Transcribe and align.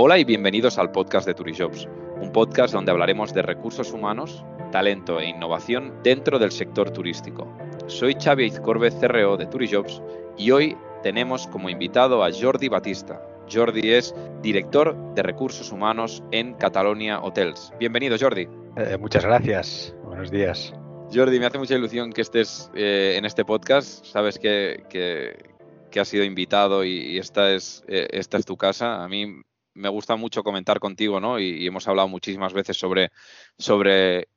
Hola 0.00 0.16
y 0.16 0.22
bienvenidos 0.22 0.78
al 0.78 0.92
podcast 0.92 1.26
de 1.26 1.34
Turijobs, 1.34 1.88
un 2.20 2.30
podcast 2.30 2.72
donde 2.72 2.92
hablaremos 2.92 3.34
de 3.34 3.42
recursos 3.42 3.90
humanos, 3.92 4.44
talento 4.70 5.18
e 5.18 5.28
innovación 5.28 5.92
dentro 6.04 6.38
del 6.38 6.52
sector 6.52 6.92
turístico. 6.92 7.52
Soy 7.88 8.14
Xavi 8.14 8.44
Izcorbe, 8.44 8.92
CRO 8.92 9.36
de 9.36 9.46
Turijobs, 9.46 10.00
y 10.36 10.52
hoy 10.52 10.76
tenemos 11.02 11.48
como 11.48 11.68
invitado 11.68 12.22
a 12.22 12.30
Jordi 12.32 12.68
Batista. 12.68 13.20
Jordi 13.52 13.90
es 13.90 14.14
director 14.40 14.96
de 15.16 15.22
recursos 15.24 15.72
humanos 15.72 16.22
en 16.30 16.54
Catalonia 16.54 17.18
Hotels. 17.18 17.72
Bienvenido, 17.80 18.16
Jordi. 18.20 18.46
Eh, 18.76 18.96
muchas 19.00 19.24
gracias. 19.24 19.96
Buenos 20.04 20.30
días. 20.30 20.72
Jordi, 21.12 21.40
me 21.40 21.46
hace 21.46 21.58
mucha 21.58 21.74
ilusión 21.74 22.12
que 22.12 22.20
estés 22.20 22.70
eh, 22.76 23.16
en 23.18 23.24
este 23.24 23.44
podcast. 23.44 24.04
Sabes 24.04 24.38
que, 24.38 24.84
que, 24.88 26.00
has 26.00 26.06
sido 26.06 26.22
invitado 26.22 26.84
y, 26.84 27.18
esta, 27.18 27.52
es, 27.52 27.82
eh, 27.88 28.06
esta 28.12 28.38
es 28.38 28.46
tu 28.46 28.56
casa. 28.56 29.02
A 29.02 29.08
mí 29.08 29.42
me 29.78 29.88
gusta 29.88 30.16
mucho 30.16 30.42
comentar 30.42 30.80
contigo, 30.80 31.20
¿no? 31.20 31.38
Y, 31.38 31.66
hemos 31.66 31.86
hablado 31.88 32.08
muchísimas 32.08 32.52
veces 32.52 32.76
sobre, 32.76 34.28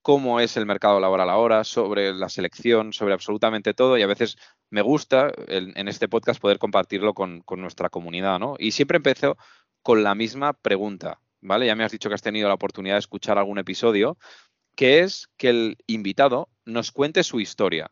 cómo 0.00 0.40
es 0.40 0.56
el 0.56 0.66
mercado 0.66 0.98
laboral 0.98 1.30
ahora, 1.30 1.62
sobre 1.62 2.12
la 2.12 2.28
selección, 2.28 2.92
sobre 2.92 3.14
absolutamente 3.14 3.74
todo. 3.74 3.96
Y 3.98 4.02
a 4.02 4.06
veces 4.06 4.36
me 4.70 4.82
gusta 4.82 5.30
en, 5.46 5.88
este 5.88 6.08
podcast 6.08 6.40
poder 6.40 6.58
compartirlo 6.58 7.14
con, 7.14 7.44
nuestra 7.56 7.90
comunidad, 7.90 8.38
¿no? 8.40 8.56
Y 8.58 8.72
siempre 8.72 8.96
empiezo 8.96 9.36
con 9.82 10.02
la 10.02 10.14
misma 10.14 10.54
pregunta, 10.54 11.20
¿vale? 11.40 11.66
Ya 11.66 11.76
me 11.76 11.84
has 11.84 11.92
dicho 11.92 12.08
que 12.08 12.14
has 12.14 12.22
tenido 12.22 12.48
la 12.48 12.54
oportunidad 12.54 12.96
de 12.96 13.00
escuchar 13.00 13.38
algún 13.38 13.58
episodio, 13.58 14.16
que 14.74 15.00
es 15.00 15.28
que 15.36 15.50
el 15.50 15.76
invitado 15.86 16.48
nos 16.64 16.92
cuente 16.92 17.22
su 17.22 17.40
historia, 17.40 17.90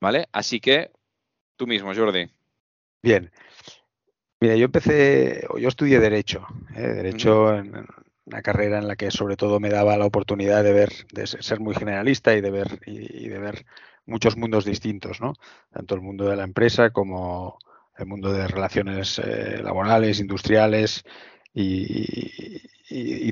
¿vale? 0.00 0.26
Así 0.32 0.58
que 0.58 0.90
tú 1.56 1.66
mismo, 1.66 1.94
Jordi. 1.94 2.30
Bien, 3.02 3.30
Mira, 4.44 4.56
yo 4.56 4.66
empecé, 4.66 5.46
yo 5.58 5.68
estudié 5.68 6.00
Derecho, 6.00 6.46
¿eh? 6.76 6.82
Derecho 6.82 7.54
en 7.56 7.86
una 8.26 8.42
carrera 8.42 8.76
en 8.76 8.86
la 8.86 8.94
que 8.94 9.10
sobre 9.10 9.38
todo 9.38 9.58
me 9.58 9.70
daba 9.70 9.96
la 9.96 10.04
oportunidad 10.04 10.62
de 10.62 10.74
ver, 10.74 10.92
de 11.14 11.26
ser 11.26 11.60
muy 11.60 11.74
generalista 11.74 12.34
y 12.34 12.42
de 12.42 12.50
ver, 12.50 12.78
y, 12.84 13.26
de 13.26 13.38
ver 13.38 13.64
muchos 14.04 14.36
mundos 14.36 14.66
distintos, 14.66 15.22
¿no? 15.22 15.32
Tanto 15.72 15.94
el 15.94 16.02
mundo 16.02 16.26
de 16.26 16.36
la 16.36 16.44
empresa 16.44 16.90
como 16.90 17.56
el 17.96 18.04
mundo 18.04 18.34
de 18.34 18.46
relaciones 18.46 19.18
eh, 19.18 19.62
laborales, 19.62 20.20
industriales 20.20 21.04
y, 21.54 22.60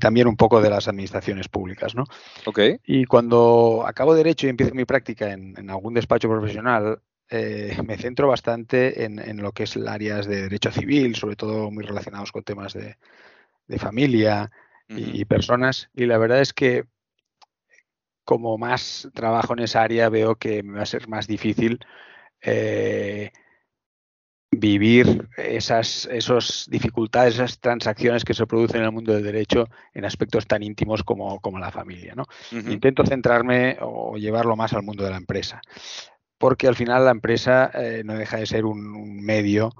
también 0.00 0.28
un 0.28 0.36
poco 0.36 0.62
de 0.62 0.70
las 0.70 0.88
administraciones 0.88 1.48
públicas, 1.48 1.94
¿no? 1.94 2.04
Okay. 2.46 2.78
Y 2.86 3.04
cuando 3.04 3.84
acabo 3.86 4.14
Derecho 4.14 4.46
y 4.46 4.50
empiezo 4.50 4.74
mi 4.74 4.86
práctica 4.86 5.30
en 5.30 5.68
algún 5.68 5.92
despacho 5.92 6.30
profesional, 6.30 7.00
eh, 7.34 7.78
me 7.82 7.96
centro 7.96 8.28
bastante 8.28 9.04
en, 9.04 9.38
lo 9.38 9.52
que 9.52 9.62
es 9.62 9.74
el 9.76 9.88
áreas 9.88 10.26
de 10.26 10.42
derecho 10.42 10.70
civil, 10.70 11.16
sobre 11.16 11.34
todo 11.34 11.70
muy 11.70 11.82
relacionados 11.82 12.30
con 12.30 12.42
temas 12.42 12.74
de, 12.74 12.98
familia 13.78 14.50
y, 14.86 15.24
personas. 15.24 15.88
Y 15.94 16.04
la 16.04 16.18
verdad 16.18 16.42
es 16.42 16.52
que 16.52 16.84
como 18.26 18.58
más 18.58 19.08
trabajo 19.14 19.54
en 19.54 19.60
esa 19.60 19.80
área 19.80 20.10
veo 20.10 20.36
que 20.36 20.62
me 20.62 20.76
va 20.76 20.82
a 20.82 20.86
ser 20.86 21.08
más 21.08 21.26
difícil 21.26 21.80
eh, 22.42 23.30
vivir 24.50 25.26
esas 25.38 26.68
dificultades, 26.68 27.36
esas 27.36 27.60
transacciones 27.60 28.24
que 28.24 28.34
se 28.34 28.46
producen 28.46 28.80
en 28.80 28.86
el 28.86 28.92
mundo 28.92 29.14
del 29.14 29.24
derecho 29.24 29.70
en 29.94 30.04
aspectos 30.04 30.46
tan 30.46 30.62
íntimos 30.62 31.02
como, 31.02 31.40
la 31.58 31.70
familia. 31.70 32.14
¿no? 32.14 32.26
Intento 32.50 33.06
centrarme 33.06 33.78
o 33.80 34.18
llevarlo 34.18 34.54
más 34.54 34.74
al 34.74 34.82
mundo 34.82 35.02
de 35.02 35.10
la 35.10 35.16
empresa 35.16 35.62
porque 36.42 36.66
al 36.66 36.74
final 36.74 37.04
la 37.04 37.12
empresa 37.12 37.70
eh, 37.72 38.02
no 38.04 38.14
deja 38.14 38.36
de 38.36 38.46
ser 38.46 38.64
un, 38.64 39.22
medio 39.22 39.70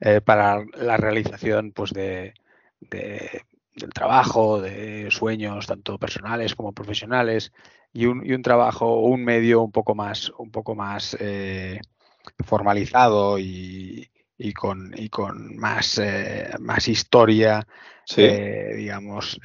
eh, 0.00 0.22
para 0.22 0.64
la 0.78 0.96
realización 0.96 1.72
pues, 1.72 1.92
de, 1.92 2.32
del 2.80 3.92
trabajo, 3.92 4.58
de 4.58 5.10
sueños 5.10 5.66
tanto 5.66 5.98
personales 5.98 6.54
como 6.54 6.72
profesionales 6.72 7.52
y 7.92 8.06
un, 8.06 8.24
y 8.24 8.32
un 8.32 8.40
trabajo 8.40 8.86
o 8.86 9.08
un 9.08 9.26
medio 9.26 9.60
un 9.60 9.72
poco 9.72 9.94
más, 9.94 10.32
un 10.38 10.50
poco 10.50 10.74
más 10.74 11.14
eh, 11.20 11.82
formalizado 12.46 13.38
y, 13.38 14.08
y, 14.38 14.54
con, 14.54 14.94
y 14.96 15.10
con 15.10 15.54
más, 15.58 16.00
más 16.60 16.88
historia, 16.88 17.66
digamos, 18.16 19.38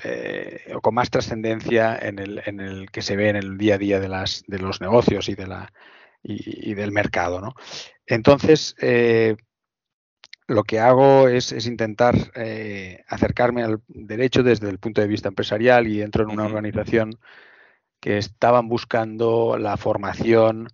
o 0.74 0.80
con 0.80 0.96
más 0.96 1.10
trascendencia 1.10 2.00
en 2.02 2.18
el, 2.18 2.42
en 2.46 2.62
el 2.62 2.90
que 2.92 3.02
se 3.02 3.18
ve 3.18 3.28
en 3.28 3.36
el 3.36 3.58
día 3.58 3.76
a 3.76 3.78
día 3.78 4.00
de, 4.00 4.08
las, 4.08 4.46
de 4.48 4.60
los 4.60 4.80
negocios 4.80 5.28
y 5.28 5.36
de 5.36 5.48
la 5.48 5.74
y, 6.24 6.74
del 6.74 6.92
mercado. 6.92 7.42
¿no? 7.42 7.56
Entonces, 8.06 8.76
eh, 8.82 9.36
lo 10.48 10.64
que 10.64 10.80
hago 10.80 11.28
es, 11.28 11.52
intentar 11.66 12.16
eh, 12.36 13.04
acercarme 13.08 13.64
al 13.64 13.82
derecho 13.88 14.44
desde 14.44 14.70
el 14.70 14.80
punto 14.80 15.02
de 15.02 15.08
vista 15.08 15.30
empresarial 15.30 15.88
y 15.88 16.02
entro 16.02 16.24
en 16.24 16.32
una 16.32 16.46
organización 16.46 17.18
que 18.00 18.18
estaban 18.18 18.68
buscando 18.68 19.58
la 19.58 19.78
formación 19.78 20.68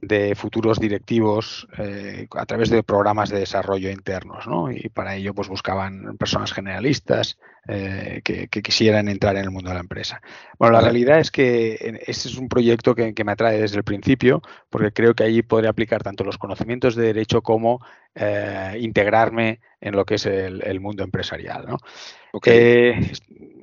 de 0.00 0.34
futuros 0.34 0.78
directivos 0.78 1.66
eh, 1.78 2.26
a 2.36 2.46
través 2.46 2.70
de 2.70 2.82
programas 2.82 3.30
de 3.30 3.40
desarrollo 3.40 3.90
internos, 3.90 4.46
¿no? 4.46 4.70
Y 4.70 4.88
para 4.88 5.16
ello, 5.16 5.34
pues 5.34 5.48
buscaban 5.48 6.16
personas 6.16 6.52
generalistas 6.52 7.38
eh, 7.66 8.20
que, 8.24 8.48
quisieran 8.48 9.08
entrar 9.08 9.36
en 9.36 9.44
el 9.44 9.50
mundo 9.50 9.70
de 9.70 9.74
la 9.74 9.80
empresa. 9.80 10.20
Bueno, 10.58 10.74
la 10.74 10.80
realidad 10.80 11.18
es 11.18 11.30
que 11.30 12.00
ese 12.06 12.28
es 12.28 12.36
un 12.36 12.48
proyecto 12.48 12.94
que, 12.94 13.12
me 13.24 13.32
atrae 13.32 13.60
desde 13.60 13.76
el 13.76 13.84
principio, 13.84 14.42
porque 14.70 14.92
creo 14.92 15.14
que 15.14 15.24
allí 15.24 15.42
podré 15.42 15.68
aplicar 15.68 16.02
tanto 16.02 16.24
los 16.24 16.38
conocimientos 16.38 16.94
de 16.94 17.06
derecho 17.06 17.42
como 17.42 17.84
eh, 18.14 18.76
integrarme 18.80 19.60
en 19.80 19.94
lo 19.94 20.04
que 20.04 20.16
es 20.16 20.26
el, 20.26 20.80
mundo 20.80 21.02
empresarial, 21.04 21.66
¿no? 21.66 21.78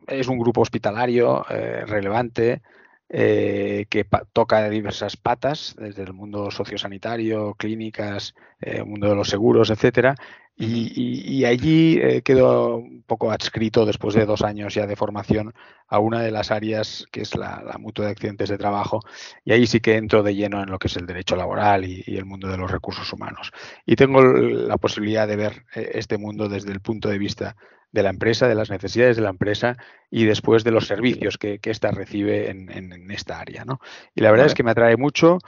es 0.08 0.28
un 0.28 0.38
grupo 0.38 0.62
hospitalario 0.62 1.44
relevante. 1.44 2.62
Eh, 3.08 3.86
que 3.88 4.04
toca 4.34 4.68
diversas 4.68 5.16
patas, 5.16 5.76
desde 5.78 6.02
el 6.02 6.14
mundo 6.14 6.50
sociosanitario, 6.50 7.54
clínicas, 7.54 8.34
el 8.60 8.78
eh, 8.78 8.84
mundo 8.84 9.10
de 9.10 9.16
los 9.16 9.30
seguros, 9.30 9.70
etcétera. 9.70 10.16
Y, 10.58 11.44
allí 11.44 12.00
eh, 12.02 12.22
quedo 12.24 12.78
un 12.78 13.04
poco 13.04 13.30
adscrito 13.30 13.86
después 13.86 14.16
de 14.16 14.26
dos 14.26 14.42
años 14.42 14.74
ya 14.74 14.88
de 14.88 14.96
formación 14.96 15.54
a 15.88 16.00
una 16.00 16.22
de 16.22 16.32
las 16.32 16.50
áreas 16.50 17.06
que 17.12 17.22
es 17.22 17.36
la, 17.36 17.76
mutua 17.78 18.06
de 18.06 18.12
accidentes 18.12 18.50
de 18.50 18.58
trabajo. 18.58 19.02
Y 19.44 19.52
ahí 19.52 19.68
sí 19.68 19.82
que 19.82 19.98
entro 19.98 20.24
de 20.24 20.34
lleno 20.34 20.64
en 20.64 20.72
lo 20.72 20.80
que 20.80 20.88
es 20.88 20.96
el 20.96 21.06
derecho 21.06 21.36
laboral 21.36 21.86
y, 21.86 22.04
el 22.08 22.26
mundo 22.26 22.48
de 22.48 22.58
los 22.58 22.72
recursos 22.72 23.12
humanos. 23.14 23.52
Y 23.86 23.98
tengo 23.98 24.24
la 24.24 24.78
posibilidad 24.78 25.28
de 25.28 25.36
ver 25.36 25.66
este 25.76 26.18
mundo 26.18 26.50
desde 26.50 26.72
el 26.72 26.80
punto 26.80 27.10
de 27.10 27.20
vista 27.20 27.56
de 27.96 28.04
la 28.04 28.10
empresa, 28.10 28.50
de 28.50 28.56
las 28.56 28.70
necesidades 28.70 29.16
de 29.16 29.22
la 29.22 29.30
empresa 29.30 29.78
y 30.12 30.26
después 30.26 30.66
de 30.66 30.72
los 30.72 30.86
servicios 30.86 31.38
que, 31.38 31.62
ésta 31.64 31.92
recibe 31.92 32.50
en, 32.50 33.10
esta 33.10 33.40
área. 33.40 33.64
¿no? 33.64 33.80
Y 34.14 34.20
la 34.20 34.32
verdad 34.32 34.48
es 34.48 34.54
que 34.54 34.64
me 34.64 34.72
atrae 34.72 34.98
mucho, 34.98 35.40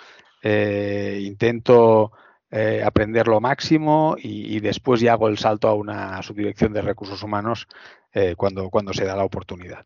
eh, 0.42 1.20
intento 1.24 2.14
eh, 2.50 2.82
aprender 2.86 3.28
lo 3.28 3.42
máximo 3.42 4.16
y, 4.18 4.62
después 4.62 5.02
ya 5.02 5.12
hago 5.12 5.28
el 5.28 5.38
salto 5.38 5.68
a 5.68 5.74
una 5.74 6.24
subdirección 6.24 6.72
de 6.72 6.82
recursos 6.82 7.22
humanos 7.22 7.68
eh, 8.14 8.36
cuando, 8.38 8.70
cuando 8.70 8.94
se 8.94 9.04
da 9.04 9.18
la 9.18 9.26
oportunidad. 9.26 9.86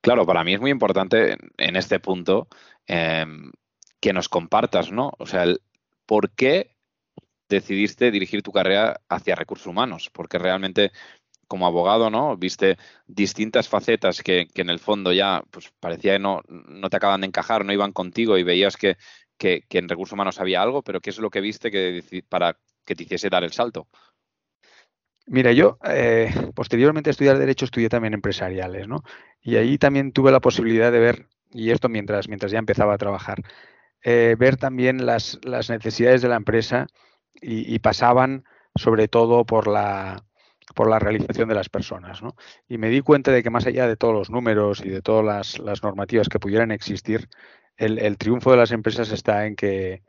Claro, 0.00 0.24
para 0.24 0.44
mí 0.44 0.54
es 0.54 0.60
muy 0.60 0.70
importante 0.70 1.36
en 1.58 1.76
este 1.76 2.00
punto 2.00 2.48
em, 2.86 3.52
que 4.00 4.14
nos 4.14 4.30
compartas, 4.30 4.90
¿no? 4.90 5.12
O 5.18 5.26
sea, 5.26 5.42
el 5.42 5.60
por 6.06 6.30
qué 6.30 6.73
decidiste 7.54 8.10
dirigir 8.10 8.42
tu 8.42 8.52
carrera 8.52 9.00
hacia 9.08 9.34
recursos 9.34 9.66
humanos? 9.66 10.10
Porque 10.12 10.38
realmente 10.38 10.92
como 11.46 11.66
abogado, 11.66 12.10
¿no? 12.10 12.36
Viste 12.36 12.78
distintas 13.06 13.68
facetas 13.68 14.22
que, 14.22 14.48
en 14.54 14.70
el 14.70 14.78
fondo 14.78 15.12
ya 15.12 15.42
pues, 15.50 15.72
parecía 15.80 16.14
que 16.14 16.18
no, 16.18 16.42
no 16.48 16.90
te 16.90 16.96
acaban 16.96 17.20
de 17.20 17.28
encajar, 17.28 17.64
no 17.64 17.72
iban 17.72 17.92
contigo 17.92 18.36
y 18.38 18.42
veías 18.42 18.76
que, 18.76 18.96
en 19.38 19.88
recursos 19.88 20.14
humanos 20.14 20.40
había 20.40 20.62
algo, 20.62 20.82
pero 20.82 21.00
¿qué 21.00 21.10
es 21.10 21.18
lo 21.18 21.30
que 21.30 21.40
viste 21.40 21.70
que, 21.70 22.02
para 22.28 22.58
que 22.84 22.94
te 22.94 23.04
hiciese 23.04 23.30
dar 23.30 23.44
el 23.44 23.52
salto? 23.52 23.88
Mira, 25.26 25.52
yo 25.52 25.78
eh, 25.84 26.32
posteriormente 26.54 27.10
a 27.10 27.12
estudiar 27.12 27.38
Derecho 27.38 27.64
estudié 27.64 27.88
también 27.88 28.14
empresariales, 28.14 28.88
¿no? 28.88 29.02
Y 29.40 29.56
ahí 29.56 29.78
también 29.78 30.12
tuve 30.12 30.30
la 30.30 30.40
posibilidad 30.40 30.92
de 30.92 30.98
ver, 30.98 31.28
y 31.50 31.70
esto 31.70 31.88
mientras, 31.88 32.28
mientras 32.28 32.52
ya 32.52 32.58
empezaba 32.58 32.94
a 32.94 32.98
trabajar, 32.98 33.42
eh, 34.02 34.36
ver 34.38 34.56
también 34.56 35.06
las, 35.06 35.38
las 35.42 35.70
necesidades 35.70 36.20
de 36.20 36.28
la 36.28 36.36
empresa 36.36 36.86
y, 37.40 37.78
pasaban 37.80 38.44
sobre 38.74 39.08
todo 39.08 39.44
por 39.44 39.66
la, 39.66 40.24
por 40.74 40.88
la 40.88 40.98
realización 40.98 41.48
de 41.48 41.54
las 41.54 41.68
personas. 41.68 42.22
¿no? 42.22 42.34
Y 42.68 42.78
me 42.78 42.88
di 42.88 43.00
cuenta 43.00 43.30
de 43.30 43.42
que 43.42 43.50
más 43.50 43.66
allá 43.66 43.86
de 43.86 43.96
todos 43.96 44.14
los 44.14 44.30
números 44.30 44.82
y 44.84 44.88
de 44.88 45.02
todas 45.02 45.58
las, 45.58 45.82
normativas 45.82 46.28
que 46.28 46.38
pudieran 46.38 46.70
existir, 46.70 47.28
el, 47.76 48.16
triunfo 48.18 48.50
de 48.50 48.56
las 48.56 48.72
empresas 48.72 49.10
está 49.10 49.46
en 49.46 49.56
que, 49.56 50.02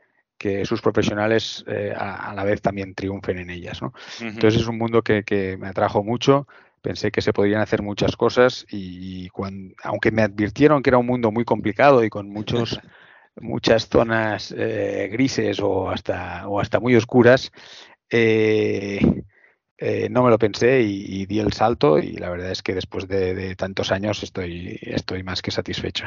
sus 0.64 0.80
profesionales 0.80 1.64
eh, 1.66 1.92
a, 1.96 2.32
la 2.34 2.44
vez 2.44 2.62
también 2.62 2.94
triunfen 2.94 3.38
en 3.38 3.50
ellas. 3.50 3.82
¿no? 3.82 3.92
Entonces 4.20 4.62
es 4.62 4.68
un 4.68 4.78
mundo 4.78 5.02
que, 5.02 5.56
me 5.58 5.68
atrajo 5.68 6.02
mucho. 6.02 6.46
Pensé 6.82 7.10
que 7.10 7.20
se 7.20 7.32
podían 7.32 7.60
hacer 7.60 7.82
muchas 7.82 8.16
cosas 8.16 8.64
y 8.70 9.28
cuando, 9.30 9.74
aunque 9.82 10.12
me 10.12 10.22
advirtieron 10.22 10.82
que 10.82 10.90
era 10.90 10.98
un 10.98 11.06
mundo 11.06 11.32
muy 11.32 11.44
complicado 11.44 12.04
y 12.04 12.10
con 12.10 12.28
muchos 12.28 12.78
muchas 13.40 13.88
zonas 13.88 14.54
eh, 14.56 15.08
grises 15.10 15.60
o 15.60 15.90
hasta, 15.90 16.48
o 16.48 16.60
hasta 16.60 16.80
muy 16.80 16.96
oscuras, 16.96 17.52
eh, 18.10 19.00
eh, 19.78 20.08
no 20.10 20.22
me 20.22 20.30
lo 20.30 20.38
pensé 20.38 20.82
y, 20.82 21.26
di 21.26 21.38
el 21.38 21.52
salto 21.52 21.98
y 21.98 22.12
la 22.12 22.30
verdad 22.30 22.50
es 22.50 22.62
que 22.62 22.74
después 22.74 23.06
de, 23.08 23.54
tantos 23.56 23.92
años 23.92 24.22
estoy, 24.22 24.78
estoy 24.82 25.22
más 25.22 25.42
que 25.42 25.50
satisfecho. 25.50 26.06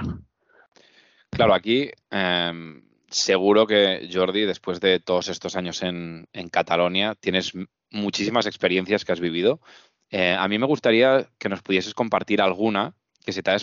Claro, 1.29 1.53
aquí 1.53 1.91
em, 2.09 2.81
seguro 3.09 3.67
que 3.67 4.09
Jordi, 4.11 4.45
después 4.45 4.79
de 4.79 4.99
todos 4.99 5.27
estos 5.29 5.55
años 5.55 5.83
en, 5.83 6.27
en 6.33 6.49
Catalonia, 6.49 7.15
tienes 7.15 7.53
muchísimas 7.91 8.45
experiencias 8.45 9.05
que 9.05 9.11
has 9.11 9.19
vivido. 9.19 9.61
Eh, 10.09 10.35
a 10.37 10.47
mí 10.47 10.57
me 10.57 10.65
gustaría 10.65 11.27
que 11.37 11.49
nos 11.49 11.61
pudieses 11.61 11.93
compartir 11.93 12.41
alguna 12.41 12.95
que 13.23 13.31
se 13.31 13.43
te 13.43 13.51
ha, 13.51 13.57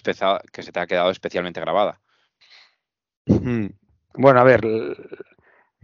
que 0.52 0.62
se 0.62 0.72
te 0.72 0.80
ha 0.80 0.86
quedado 0.86 1.10
especialmente 1.10 1.60
grabada. 1.60 2.00
Bueno, 3.26 4.40
a 4.40 4.44
ver, 4.44 4.64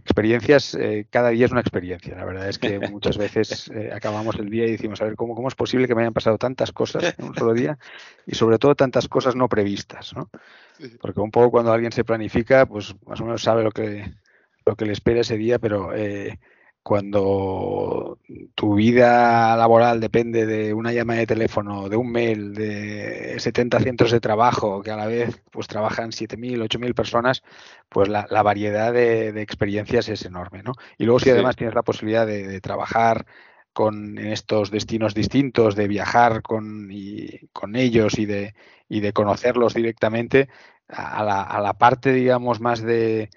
experiencias, 0.03 0.75
eh, 0.75 1.07
cada 1.09 1.29
día 1.29 1.45
es 1.45 1.51
una 1.51 1.61
experiencia. 1.61 2.15
La 2.15 2.25
verdad 2.25 2.49
es 2.49 2.59
que 2.59 2.79
muchas 2.91 3.17
veces 3.17 3.69
eh, 3.69 3.91
acabamos 3.93 4.35
el 4.37 4.49
día 4.49 4.65
y 4.65 4.71
decimos, 4.71 5.01
a 5.01 5.05
ver, 5.05 5.15
¿cómo, 5.15 5.35
¿cómo 5.35 5.47
es 5.47 5.55
posible 5.55 5.87
que 5.87 5.95
me 5.95 6.01
hayan 6.01 6.13
pasado 6.13 6.37
tantas 6.37 6.71
cosas 6.71 7.15
en 7.17 7.25
un 7.25 7.35
solo 7.35 7.53
día? 7.53 7.77
Y 8.25 8.35
sobre 8.35 8.57
todo 8.57 8.75
tantas 8.75 9.07
cosas 9.07 9.35
no 9.35 9.47
previstas, 9.47 10.13
¿no? 10.15 10.29
Porque 10.99 11.21
un 11.21 11.31
poco 11.31 11.51
cuando 11.51 11.71
alguien 11.71 11.91
se 11.91 12.03
planifica, 12.03 12.65
pues 12.65 12.95
más 13.05 13.21
o 13.21 13.25
menos 13.25 13.43
sabe 13.43 13.63
lo 13.63 13.71
que, 13.71 14.13
lo 14.65 14.75
que 14.75 14.85
le 14.85 14.93
espera 14.93 15.21
ese 15.21 15.37
día, 15.37 15.59
pero 15.59 15.95
eh, 15.95 16.39
cuando 16.83 18.19
tu 18.55 18.75
vida 18.75 19.55
laboral 19.55 20.01
depende 20.01 20.45
de 20.45 20.73
una 20.73 20.91
llamada 20.91 21.21
de 21.21 21.27
teléfono, 21.27 21.87
de 21.87 21.95
un 21.95 22.11
mail, 22.11 22.53
de 22.53 23.39
70 23.39 23.79
centros 23.79 24.11
de 24.11 24.19
trabajo, 24.19 24.83
que 24.83 24.91
a 24.91 24.97
la 24.97 25.07
vez 25.07 25.41
pues 25.49 25.67
trabajan 25.67 26.11
7.000, 26.11 26.61
8.000 26.61 26.93
personas, 26.93 27.41
pues 27.87 28.09
la, 28.09 28.25
variedad 28.43 28.91
de, 28.91 29.29
experiencias 29.41 30.09
es 30.09 30.25
enorme, 30.25 30.61
¿no? 30.61 30.73
Y 30.97 31.05
luego 31.05 31.19
si 31.19 31.29
además 31.29 31.55
tienes 31.55 31.73
la 31.73 31.83
posibilidad 31.83 32.27
de, 32.27 32.59
trabajar 32.59 33.25
con 33.71 34.17
en 34.19 34.27
estos 34.27 34.69
destinos 34.69 35.13
distintos, 35.15 35.75
de 35.75 35.87
viajar 35.87 36.41
con, 36.41 36.89
con 37.53 37.75
ellos 37.77 38.19
y 38.19 38.25
de, 38.25 38.55
y 38.89 38.99
de 38.99 39.13
conocerlos 39.13 39.73
directamente, 39.73 40.49
a 40.89 41.23
la, 41.23 41.41
a 41.41 41.61
la 41.61 41.73
parte, 41.73 42.11
digamos, 42.11 42.59
más 42.59 42.81
de, 42.81 43.29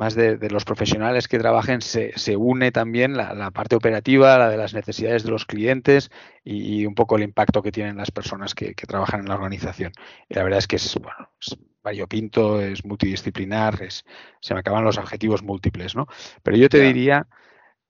más 0.00 0.14
de, 0.14 0.38
los 0.48 0.64
profesionales 0.64 1.28
que 1.28 1.38
trabajen, 1.38 1.82
se, 1.82 2.18
se 2.18 2.34
une 2.34 2.72
también 2.72 3.18
la, 3.18 3.50
parte 3.50 3.76
operativa, 3.76 4.38
la 4.38 4.48
de 4.48 4.56
las 4.56 4.72
necesidades 4.72 5.24
de 5.24 5.30
los 5.30 5.44
clientes 5.44 6.10
y, 6.42 6.86
un 6.86 6.94
poco 6.94 7.16
el 7.16 7.22
impacto 7.22 7.60
que 7.60 7.70
tienen 7.70 7.98
las 7.98 8.10
personas 8.10 8.54
que, 8.54 8.72
trabajan 8.74 9.20
en 9.20 9.28
la 9.28 9.34
organización. 9.34 9.92
Y 10.26 10.36
la 10.36 10.42
verdad 10.42 10.58
es 10.58 10.66
que 10.66 10.76
es, 10.76 10.94
bueno, 10.94 11.28
es 11.38 11.54
variopinto, 11.82 12.62
es 12.62 12.82
multidisciplinar, 12.82 13.82
es, 13.82 14.06
se 14.40 14.54
me 14.54 14.60
acaban 14.60 14.84
los 14.84 14.96
objetivos 14.96 15.42
múltiples, 15.42 15.94
¿no? 15.94 16.06
Pero 16.42 16.56
yo 16.56 16.70
te 16.70 16.80
diría 16.80 17.26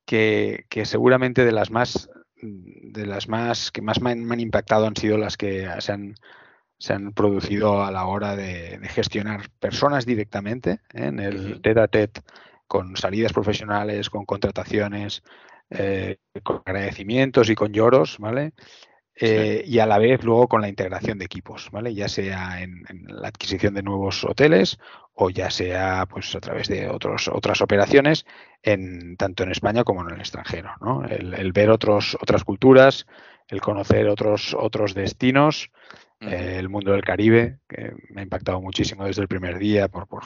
que, 0.05 0.67
que, 0.69 0.87
seguramente 0.87 1.45
de 1.45 1.53
las 1.53 1.71
más 1.71 2.11
de 2.43 3.07
las 3.07 3.29
más 3.29 3.71
que 3.71 3.83
más 3.83 4.01
me 4.01 4.11
han 4.11 4.41
impactado 4.41 4.87
han 4.87 4.97
sido 4.97 5.17
las 5.17 5.37
que 5.37 5.69
se 5.79 5.93
han 5.93 6.15
se 6.81 6.95
han 6.95 7.13
producido 7.13 7.85
a 7.85 7.91
la 7.91 8.07
hora 8.07 8.35
de, 8.35 8.81
gestionar 8.89 9.51
personas 9.61 10.07
directamente 10.07 10.81
¿eh? 10.95 11.07
en 11.07 11.21
el 11.21 11.61
tete 11.61 11.81
a 11.81 11.89
tete 11.89 12.23
con 12.67 12.97
salidas 12.97 13.33
profesionales, 13.33 14.09
con 14.09 14.25
contrataciones, 14.25 15.23
eh, 15.69 16.17
con 16.43 16.63
agradecimientos 16.65 17.51
y 17.51 17.55
con 17.55 17.73
lloros, 17.73 18.17
¿vale? 18.19 18.53
Eh, 19.15 19.63
y 19.67 19.81
a 19.81 19.87
la 19.87 19.99
vez 19.99 20.25
luego 20.25 20.49
con 20.49 20.63
la 20.63 20.69
integración 20.69 21.19
de 21.19 21.27
equipos, 21.27 21.69
¿vale? 21.71 21.93
Ya 21.95 22.09
sea 22.09 22.63
en, 22.63 22.85
la 23.09 23.29
adquisición 23.29 23.75
de 23.75 23.83
nuevos 23.83 24.25
hoteles 24.25 24.79
o 25.13 25.29
ya 25.29 25.51
sea 25.51 26.07
pues 26.09 26.35
a 26.35 26.41
través 26.41 26.69
de 26.69 26.89
otros, 26.89 27.29
otras 27.29 27.61
operaciones 27.61 28.25
en, 28.63 29.17
tanto 29.19 29.43
en 29.43 29.51
España 29.51 29.85
como 29.85 30.03
en 30.03 30.15
el 30.15 30.21
extranjero, 30.21 30.71
¿no? 30.81 31.05
El, 31.05 31.35
el 31.35 31.53
ver 31.53 31.69
otros, 31.69 32.17
otras 32.23 32.45
culturas, 32.45 33.07
el 33.49 33.61
conocer 33.61 34.09
otros, 34.09 34.57
otros 34.59 34.95
destinos, 34.95 35.71
el 36.21 36.69
mundo 36.69 36.93
del 36.93 37.03
Caribe, 37.03 37.61
que 37.69 37.93
me 38.11 38.21
ha 38.21 38.25
impactado 38.25 38.61
muchísimo 38.61 39.05
desde 39.05 39.23
el 39.23 39.29
primer 39.29 39.59
día 39.59 39.89
por, 39.89 40.07
por, 40.07 40.23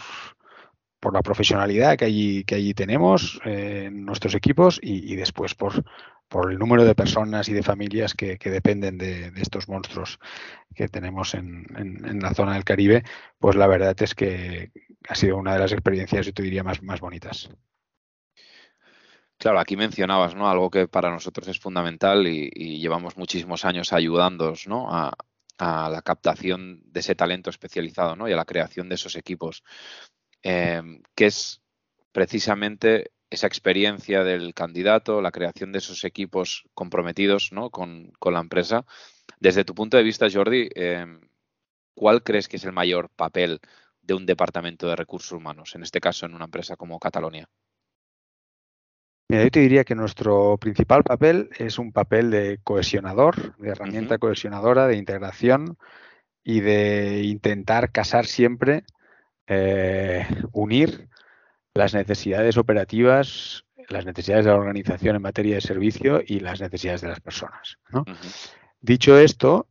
la 1.13 1.23
profesionalidad 1.23 1.97
que 1.97 2.07
allí, 2.07 2.45
que 2.45 2.55
allí 2.57 2.75
tenemos 2.75 3.41
eh, 3.45 3.85
en 3.87 4.05
nuestros 4.05 4.35
equipos 4.35 4.81
y, 4.83 5.15
después 5.17 5.55
por, 5.55 5.85
por 6.29 6.51
el 6.51 6.59
número 6.59 6.85
de 6.85 6.95
personas 6.95 7.49
y 7.49 7.53
de 7.53 7.63
familias 7.63 8.15
que, 8.15 8.39
dependen 8.43 8.99
de, 8.99 9.31
estos 9.37 9.69
monstruos 9.69 10.19
que 10.75 10.89
tenemos 10.89 11.35
en, 11.35 11.67
la 12.21 12.35
zona 12.35 12.55
del 12.55 12.65
Caribe, 12.65 13.05
pues 13.39 13.55
la 13.55 13.67
verdad 13.67 13.95
es 14.03 14.15
que 14.15 14.73
ha 15.09 15.15
sido 15.15 15.37
una 15.37 15.53
de 15.53 15.61
las 15.61 15.73
experiencias, 15.73 16.27
yo 16.27 16.33
te 16.33 16.43
diría, 16.43 16.65
más, 16.65 16.83
más 16.83 17.01
bonitas. 17.01 17.51
Claro, 19.37 19.61
aquí 19.61 19.77
mencionabas, 19.77 20.35
¿no? 20.35 20.49
Algo 20.49 20.71
que 20.71 20.89
para 20.89 21.11
nosotros 21.11 21.47
es 21.49 21.61
fundamental 21.61 22.27
y, 22.27 22.79
llevamos 22.79 23.17
muchísimos 23.19 23.65
años 23.65 23.93
ayudándoos, 23.93 24.67
¿no? 24.67 24.89
A, 24.91 25.13
a 25.59 25.89
la 25.89 26.03
captación 26.03 26.83
de 26.87 27.01
ese 27.01 27.15
talento 27.15 27.51
especializado 27.51 28.17
¿no? 28.17 28.29
y 28.29 28.33
a 28.33 28.37
la 28.37 28.45
creación 28.45 28.89
de 28.89 28.97
esos 28.97 29.17
equipos, 29.17 29.63
em, 30.43 31.03
que 31.15 31.27
es 31.27 31.63
precisamente 32.13 33.13
esa 33.31 33.47
experiencia 33.47 34.25
del 34.25 34.55
candidato, 34.55 35.21
la 35.21 35.33
creación 35.33 35.73
de 35.73 35.79
esos 35.79 36.05
equipos 36.05 36.65
comprometidos 36.75 37.53
¿no? 37.53 37.71
con, 37.71 38.13
la 38.25 38.41
empresa. 38.41 38.85
Desde 39.41 39.65
tu 39.65 39.75
punto 39.75 39.97
de 39.97 40.03
vista, 40.03 40.29
Jordi, 40.33 40.69
em, 40.75 41.21
¿cuál 41.95 42.23
crees 42.23 42.49
que 42.49 42.57
es 42.57 42.65
el 42.65 42.73
mayor 42.73 43.11
papel 43.11 43.61
de 44.03 44.15
un 44.15 44.27
departamento 44.27 44.89
de 44.89 44.97
recursos 44.97 45.33
humanos, 45.33 45.75
en 45.75 45.83
este 45.83 46.01
caso 46.01 46.27
en 46.27 46.35
una 46.35 46.45
empresa 46.47 46.77
como 46.77 46.99
Catalonia? 46.99 47.49
Yo 49.29 49.51
te 49.51 49.61
diría 49.61 49.85
que 49.85 49.95
nuestro 49.95 50.59
principal 50.59 51.03
papel 51.03 51.51
es 51.59 51.79
un 51.79 51.93
papel 51.93 52.31
de 52.31 52.59
cohesionador, 52.63 53.57
de 53.57 53.71
herramienta 53.71 54.19
cohesionadora, 54.19 54.87
de 54.87 54.97
integración 54.97 55.79
y 56.43 56.61
de 56.61 57.23
intentar 57.25 57.91
casar 57.91 58.27
siempre, 58.27 58.85
eh, 59.47 60.27
unir 60.53 61.09
las 61.73 61.95
necesidades 61.95 62.57
operativas, 62.59 63.65
las 63.89 64.05
necesidades 64.05 64.45
de 64.45 64.51
la 64.51 64.59
organización 64.59 65.17
en 65.17 65.23
materia 65.23 65.57
de 65.57 65.61
servicio 65.61 66.23
y 66.25 66.41
las 66.41 66.61
necesidades 66.61 67.01
de 67.01 67.09
las 67.09 67.21
personas. 67.21 67.79
Dicho 68.81 69.19
esto, 69.19 69.67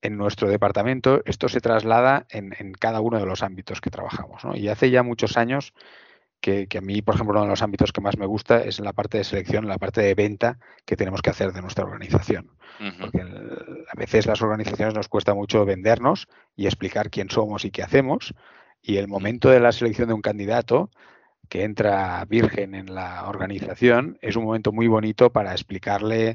en 0.00 0.16
nuestro 0.16 0.48
departamento 0.48 1.22
esto 1.24 1.48
se 1.48 1.60
traslada 1.60 2.26
en, 2.30 2.54
en, 2.58 2.72
cada 2.72 3.00
uno 3.00 3.18
de 3.18 3.26
los 3.26 3.42
ámbitos 3.42 3.80
que 3.80 3.90
trabajamos. 3.90 4.44
¿no? 4.44 4.56
Y 4.56 4.68
hace 4.68 4.90
ya 4.90 5.02
muchos 5.02 5.36
años 5.36 5.74
que, 6.42 6.66
a 6.76 6.80
mí, 6.80 7.02
por 7.02 7.14
ejemplo, 7.14 7.34
uno 7.34 7.42
de 7.42 7.48
los 7.48 7.62
ámbitos 7.62 7.92
que 7.92 8.00
más 8.00 8.18
me 8.18 8.26
gusta 8.26 8.62
es 8.62 8.80
en 8.80 8.84
la 8.84 8.92
parte 8.92 9.16
de 9.16 9.24
selección, 9.24 9.68
la 9.68 9.78
parte 9.78 10.02
de 10.02 10.14
venta 10.14 10.58
que 10.84 10.96
tenemos 10.96 11.22
que 11.22 11.30
hacer 11.30 11.52
de 11.52 11.62
nuestra 11.62 11.84
organización. 11.84 12.50
Porque 13.00 13.20
a 13.20 13.96
veces 13.96 14.26
las 14.26 14.42
organizaciones 14.42 14.92
nos 14.92 15.08
cuesta 15.08 15.34
mucho 15.34 15.64
vendernos 15.64 16.26
y 16.56 16.66
explicar 16.66 17.10
quién 17.10 17.30
somos 17.30 17.64
y 17.64 17.70
qué 17.70 17.84
hacemos. 17.84 18.34
Y 18.82 18.96
el 18.96 19.06
momento 19.06 19.50
de 19.50 19.60
la 19.60 19.70
selección 19.70 20.08
de 20.08 20.14
un 20.14 20.20
candidato 20.20 20.90
que 21.48 21.62
entra 21.62 22.24
virgen 22.24 22.74
en 22.74 22.92
la 22.92 23.28
organización 23.28 24.18
es 24.20 24.34
un 24.34 24.44
momento 24.44 24.72
muy 24.72 24.88
bonito 24.88 25.30
para 25.30 25.52
explicarle 25.52 26.34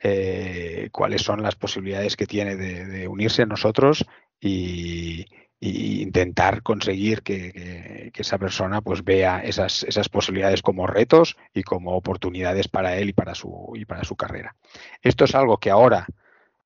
eh, 0.00 0.88
cuáles 0.90 1.22
son 1.22 1.44
las 1.44 1.54
posibilidades 1.54 2.16
que 2.16 2.26
tiene 2.26 2.56
de 2.56 3.06
unirse 3.06 3.42
a 3.42 3.46
nosotros 3.46 4.04
y, 4.40 5.26
e 5.64 6.02
intentar 6.02 6.62
conseguir 6.62 7.22
que, 7.22 8.12
esa 8.14 8.38
persona 8.38 8.82
pues 8.82 9.02
vea 9.02 9.40
esas, 9.40 9.82
esas 9.84 10.08
posibilidades 10.10 10.60
como 10.60 10.86
retos 10.86 11.36
y 11.54 11.62
como 11.62 11.96
oportunidades 11.96 12.68
para 12.68 12.96
él 12.96 13.08
y 13.08 13.12
para 13.12 13.34
su, 13.34 13.72
y 13.74 13.86
para 13.86 14.04
su 14.04 14.14
carrera. 14.14 14.54
Esto 15.02 15.24
es 15.24 15.34
algo 15.34 15.56
que 15.56 15.70
ahora 15.70 16.06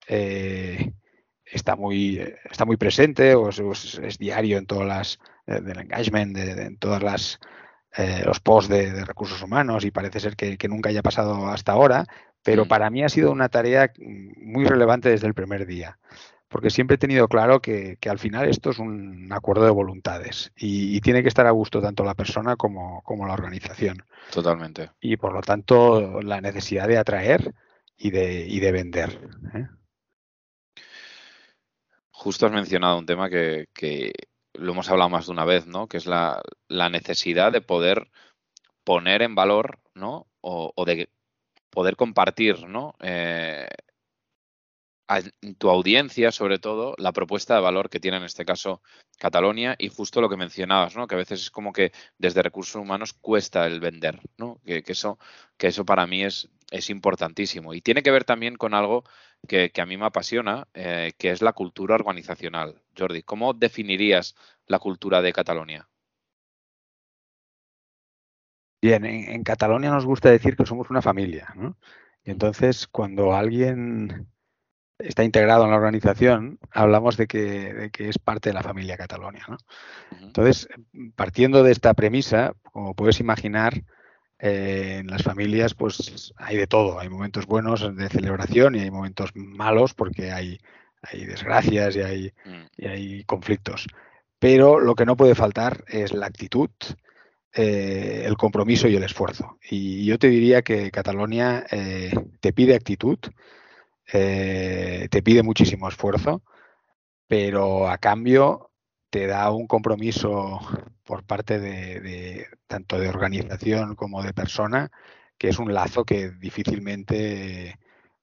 eh, 0.09 0.93
está, 1.45 1.76
muy, 1.76 2.21
está 2.50 2.64
muy 2.64 2.76
presente 2.76 3.35
o 3.37 3.50
es, 3.50 4.19
diario 4.19 4.59
en 4.59 4.67
todas 4.67 4.87
las 4.87 5.19
eh, 5.47 5.61
del 5.61 5.78
engagement, 5.78 6.37
en 6.37 6.76
todas 6.76 7.02
las 7.02 7.38
eh, 7.97 8.23
los 8.25 8.40
posts 8.40 8.69
de, 8.69 9.05
recursos 9.05 9.40
humanos 9.43 9.85
y 9.85 9.93
parece 9.93 10.19
ser 10.21 10.35
que, 10.35 10.69
nunca 10.69 10.90
haya 10.90 11.02
pasado 11.02 11.49
hasta 11.49 11.73
ahora, 11.73 12.05
pero 12.43 12.64
mm. 12.64 12.69
para 12.69 12.90
mí 12.90 13.05
ha 13.05 13.09
sido 13.09 13.31
una 13.31 13.49
tarea 13.49 13.93
muy 14.37 14.64
relevante 14.67 15.09
desde 15.09 15.28
el 15.28 15.35
primer 15.35 15.67
día 15.67 15.99
porque 16.49 16.71
siempre 16.71 16.95
he 16.95 16.99
tenido 16.99 17.28
claro 17.28 17.61
que, 17.61 17.99
al 18.09 18.19
final 18.19 18.49
esto 18.49 18.71
es 18.71 18.78
un 18.78 19.31
acuerdo 19.33 19.64
de 19.64 19.71
voluntades 19.71 20.50
y, 20.57 21.00
tiene 21.00 21.23
que 21.23 21.28
estar 21.28 21.47
a 21.47 21.52
gusto 21.52 21.81
tanto 21.81 22.05
la 22.05 22.14
persona 22.14 22.57
como, 22.57 23.02
la 23.26 23.33
organización. 23.33 24.05
Totalmente. 24.33 24.90
Y 25.00 25.17
por 25.17 25.33
lo 25.33 25.43
tanto, 25.43 26.21
la 26.23 26.40
necesidad 26.40 26.88
de 26.88 26.99
atraer 26.99 27.55
y 27.97 28.11
de, 28.11 28.47
de 28.47 28.73
vender. 28.73 29.21
¿eh? 29.55 29.67
Justo 32.11 32.47
has 32.47 32.52
mencionado 32.52 32.99
un 32.99 33.07
tema 33.07 33.28
que, 33.28 33.69
lo 34.55 34.73
hemos 34.73 34.90
hablado 34.90 35.11
más 35.11 35.26
de 35.26 35.33
una 35.33 35.45
vez, 35.45 35.67
¿no? 35.67 35.87
Que 35.87 35.99
es 35.99 36.07
la, 36.07 36.43
necesidad 36.69 37.52
de 37.52 37.61
poder 37.61 38.11
poner 38.85 39.23
en 39.23 39.35
valor, 39.35 39.78
¿no? 39.95 40.26
O, 40.40 40.73
de 40.87 41.11
poder 41.71 41.97
compartir, 41.97 42.67
¿no? 42.67 42.95
Eh, 43.00 43.69
tu 45.57 45.71
audiencia, 45.71 46.31
sobre 46.33 46.59
todo, 46.59 46.95
la 46.99 47.12
propuesta 47.12 47.55
de 47.55 47.61
valor 47.61 47.88
que 47.88 48.00
tiene 48.00 48.19
en 48.19 48.25
este 48.25 48.45
caso 48.45 48.83
Catalonia 49.19 49.75
y 49.79 49.88
justo 49.88 50.21
lo 50.21 50.29
que 50.29 50.37
mencionabas, 50.37 50.97
¿no? 50.97 51.07
Que 51.07 51.15
a 51.15 51.19
veces 51.19 51.43
es 51.43 51.50
como 51.50 51.73
que 51.73 51.93
desde 52.19 52.43
recursos 52.43 52.77
humanos 52.77 53.15
cuesta 53.15 53.67
el 53.67 53.81
vender, 53.81 54.21
¿no? 54.37 54.61
Que, 54.65 54.83
eso, 54.87 55.19
que 55.57 55.69
eso 55.69 55.85
para 55.85 56.07
mí 56.07 56.25
es, 56.25 56.49
importantísimo. 56.91 57.73
Y 57.73 57.81
tiene 57.81 58.03
que 58.03 58.11
ver 58.11 58.25
también 58.25 58.57
con 58.57 58.75
algo 58.75 59.05
que, 59.47 59.73
a 59.81 59.87
mí 59.87 59.97
me 59.97 60.05
apasiona, 60.07 60.69
eh, 60.75 61.12
que 61.19 61.31
es 61.31 61.41
la 61.41 61.55
cultura 61.55 61.95
organizacional. 61.95 62.83
Jordi, 62.97 63.23
¿cómo 63.23 63.55
definirías 63.55 64.35
la 64.67 64.79
cultura 64.79 65.23
de 65.23 65.33
Catalonia? 65.33 65.88
Bien, 68.83 69.05
en, 69.07 69.31
en 69.31 69.43
Cataluña 69.43 69.91
nos 69.91 70.05
gusta 70.07 70.31
decir 70.31 70.57
que 70.57 70.67
somos 70.67 70.91
una 70.91 71.03
familia, 71.03 71.53
¿no? 71.57 71.77
Y 72.23 72.31
entonces, 72.31 72.87
cuando 72.87 73.33
alguien 73.35 74.29
está 74.99 75.25
integrado 75.25 75.64
en 75.64 75.71
la 75.71 75.76
organización, 75.76 76.59
hablamos 76.71 77.17
de 77.17 77.26
que, 77.26 77.90
es 77.99 78.19
parte 78.19 78.50
de 78.50 78.55
la 78.55 78.62
familia 78.62 78.97
Catalonia. 78.97 79.47
Entonces, 80.21 80.69
partiendo 81.14 81.62
de 81.62 81.73
esta 81.73 81.95
premisa, 81.95 82.55
como 82.73 82.95
puedes 82.95 83.21
imaginar, 83.21 83.83
eh, 84.40 84.99
en 85.00 85.09
las 85.09 85.23
familias 85.23 85.75
pues 85.75 86.33
hay 86.37 86.57
de 86.57 86.67
todo. 86.67 87.00
Hay 87.00 87.09
momentos 87.09 87.47
buenos 87.47 87.97
de 87.97 88.09
celebración 88.09 88.76
y 88.76 88.81
hay 88.81 88.90
momentos 88.90 89.31
malos 89.35 89.95
porque 89.95 90.31
hay, 90.31 90.59
hay 91.02 91.26
desgracias 91.26 91.97
y 91.97 92.02
hay, 92.02 92.33
mm. 92.45 92.87
hay 92.87 93.25
conflictos. 93.25 93.87
Pero 94.38 94.78
lo 94.78 94.95
que 94.95 95.07
no 95.07 95.17
puede 95.17 95.35
faltar 95.35 95.85
es 95.88 96.12
la 96.12 96.26
actitud, 96.26 96.71
eh, 97.52 98.23
el 98.26 98.37
compromiso 98.37 98.87
y 98.87 98.95
el 98.95 99.02
esfuerzo. 99.02 99.59
Y 99.69 100.05
yo 100.07 100.19
te 100.19 100.28
diría 100.28 100.62
que 100.62 100.90
Catalonia 100.93 101.67
eh, 101.71 102.12
te 102.40 102.52
pide 102.52 102.76
actitud, 102.76 103.19
eh, 104.12 105.09
te 105.11 105.23
pide 105.23 105.43
muchísimo 105.43 105.88
esfuerzo, 105.88 106.43
pero 107.27 107.88
a 107.88 107.99
cambio 107.99 108.73
te 109.11 109.27
da 109.27 109.50
un 109.50 109.67
compromiso 109.67 110.61
por 111.05 111.25
parte 111.25 111.59
de, 111.59 112.47
tanto 112.67 112.99
de 112.99 113.09
organización 113.09 113.95
como 113.97 114.23
de 114.23 114.35
persona, 114.35 114.91
que 115.38 115.49
es 115.49 115.59
un 115.59 115.73
lazo 115.73 116.05
que 116.05 116.31
difícilmente 116.31 117.79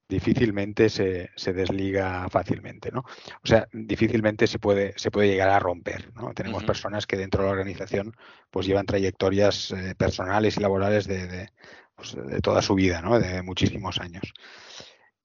difícilmente 0.07 0.89
se, 0.89 1.53
desliga 1.53 2.29
fácilmente, 2.29 2.91
¿no? 2.91 2.99
O 2.99 3.47
sea, 3.47 3.67
difícilmente 3.73 4.45
se 4.45 4.59
puede, 4.59 4.93
se 4.97 5.09
puede 5.09 5.29
llegar 5.29 5.49
a 5.49 5.59
romper, 5.59 6.13
¿no? 6.13 6.33
Tenemos 6.33 6.63
personas 6.63 7.07
que 7.07 7.17
dentro 7.17 7.41
de 7.41 7.47
la 7.47 7.53
organización 7.53 8.15
pues 8.51 8.67
llevan 8.67 8.85
trayectorias 8.85 9.71
eh, 9.71 9.95
personales 9.95 10.57
y 10.57 10.59
laborales 10.59 11.07
de, 11.07 11.49
pues, 11.95 12.15
de, 12.15 12.39
toda 12.41 12.61
su 12.61 12.75
vida, 12.75 13.01
¿no? 13.01 13.19
De 13.19 13.41
muchísimos 13.41 13.99
años. 13.99 14.31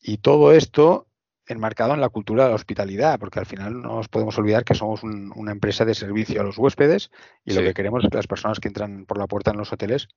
Y 0.00 0.19
todo 0.19 0.52
esto 0.52 1.07
enmarcado 1.47 1.95
en 1.95 2.00
la 2.00 2.09
cultura 2.09 2.45
de 2.45 2.50
la 2.50 2.57
hospitalidad, 2.57 3.19
porque 3.19 3.40
al 3.40 3.47
final 3.47 3.83
no 3.83 3.97
nos 3.97 4.09
podemos 4.09 4.38
olvidar 4.38 4.64
que 4.64 4.75
somos 4.75 5.02
una 5.02 5.52
empresa 5.52 5.85
de 5.85 5.95
servicio 5.95 6.40
a 6.40 6.45
los 6.45 6.59
huéspedes 6.59 7.11
y 7.45 7.52
lo 7.52 7.61
que 7.62 7.75
queremos 7.75 8.04
es 8.04 8.11
que 8.11 8.16
las 8.16 8.26
personas 8.26 8.61
que 8.61 8.69
entran 8.69 9.04
por 9.04 9.19
la 9.19 9.26
puerta 9.26 9.50
en 9.50 9.59
los 9.59 9.73
hoteles 9.73 10.09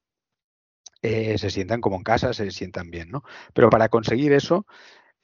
eh, 1.01 1.37
se 1.37 1.49
sientan 1.49 1.81
como 1.81 1.97
en 1.97 2.03
casa, 2.03 2.33
se 2.33 2.51
sientan 2.51 2.91
bien, 2.91 3.09
¿no? 3.09 3.23
Pero 3.53 3.69
para 3.69 3.89
conseguir 3.89 4.31
eso 4.31 4.65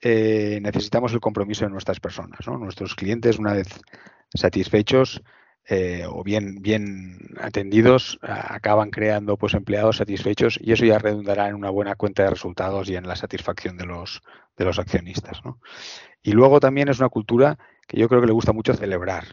eh, 0.02 0.60
necesitamos 0.62 1.14
el 1.14 1.20
compromiso 1.20 1.66
de 1.66 1.72
nuestras 1.72 2.00
personas, 2.00 2.40
¿no? 2.48 2.58
Nuestros 2.58 2.96
clientes, 2.96 3.38
una 3.38 3.54
vez 3.54 3.68
satisfechos, 4.34 5.22
eh, 5.72 6.06
o 6.10 6.24
bien, 6.24 6.64
bien 6.64 7.20
atendidos 7.40 8.18
acaban 8.24 8.90
creando 8.90 9.38
pues 9.38 9.54
empleados 9.54 9.98
satisfechos 9.98 10.58
y 10.60 10.72
eso 10.72 10.84
ya 10.84 10.98
redundará 10.98 11.48
en 11.48 11.54
una 11.54 11.70
buena 11.70 11.94
cuenta 11.94 12.24
de 12.24 12.32
resultados 12.32 12.90
y 12.90 12.96
en 12.96 13.08
la 13.08 13.16
satisfacción 13.16 13.78
de 13.78 13.86
los, 13.86 14.24
de 14.58 14.66
los 14.66 14.80
accionistas. 14.80 15.42
Y 16.24 16.32
luego 16.32 16.60
también 16.60 16.90
es 16.90 16.98
una 17.00 17.10
cultura 17.10 17.60
que 17.88 17.98
yo 17.98 18.10
creo 18.10 18.20
que 18.20 18.28
le 18.28 18.34
gusta 18.34 18.52
mucho 18.52 18.74
celebrar, 18.74 19.26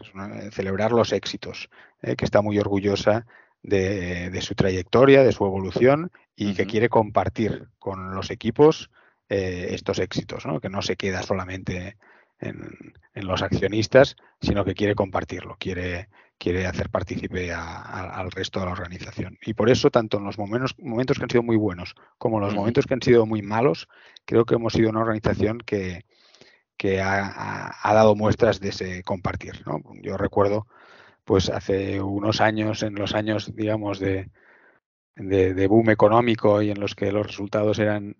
celebrar 0.51 0.91
los 0.91 1.11
éxitos, 1.11 1.69
¿eh? 2.03 2.15
que 2.15 2.25
está 2.25 2.43
muy 2.43 2.59
orgullosa 2.59 3.25
de, 3.63 4.39
su 4.41 4.53
trayectoria, 4.53 5.23
de 5.23 5.31
su 5.31 5.43
evolución 5.43 6.11
y 6.35 6.53
que 6.53 6.67
quiere 6.67 6.87
compartir 6.87 7.67
con 7.79 8.13
los 8.13 8.29
equipos 8.29 8.91
eh, 9.29 9.69
estos 9.71 9.97
éxitos, 9.97 10.43
que 10.61 10.69
no 10.69 10.83
se 10.83 10.97
queda 10.97 11.23
solamente 11.23 11.97
en, 12.39 12.93
los 13.15 13.41
accionistas, 13.41 14.15
sino 14.41 14.63
que 14.63 14.75
quiere 14.75 14.93
compartirlo, 14.93 15.57
quiere, 15.59 16.09
quiere 16.37 16.67
hacer 16.67 16.89
partícipe 16.89 17.51
al 17.51 18.31
resto 18.31 18.59
de 18.59 18.67
la 18.67 18.71
organización. 18.71 19.37
Y 19.41 19.53
por 19.53 19.69
eso, 19.69 19.89
tanto 19.89 20.17
en 20.17 20.23
los 20.23 20.37
momentos, 20.37 20.75
momentos 20.79 21.17
que 21.17 21.23
han 21.23 21.29
sido 21.29 21.43
muy 21.43 21.57
buenos 21.57 21.95
como 22.17 22.37
en 22.37 22.45
los 22.45 22.55
momentos 22.55 22.85
que 22.85 22.93
han 22.93 23.01
sido 23.01 23.25
muy 23.25 23.41
malos, 23.41 23.87
creo 24.25 24.45
que 24.45 24.55
hemos 24.55 24.73
sido 24.73 24.89
una 24.89 25.01
organización 25.01 25.59
que, 25.59 26.05
que 26.77 27.01
ha, 27.01 27.73
dado 27.83 28.15
muestras 28.15 28.59
de 28.59 28.69
ese 28.69 29.03
compartir. 29.03 29.63
Yo 30.01 30.17
recuerdo, 30.17 30.67
pues 31.25 31.49
hace 31.49 32.01
unos 32.01 32.41
años, 32.41 32.83
en 32.83 32.95
los 32.95 33.15
años, 33.15 33.55
digamos, 33.55 33.99
de, 33.99 34.29
de 35.15 35.67
boom 35.67 35.89
económico 35.89 36.61
y 36.61 36.69
en 36.69 36.79
los 36.79 36.95
que 36.95 37.11
los 37.11 37.25
resultados 37.25 37.79
eran 37.79 38.15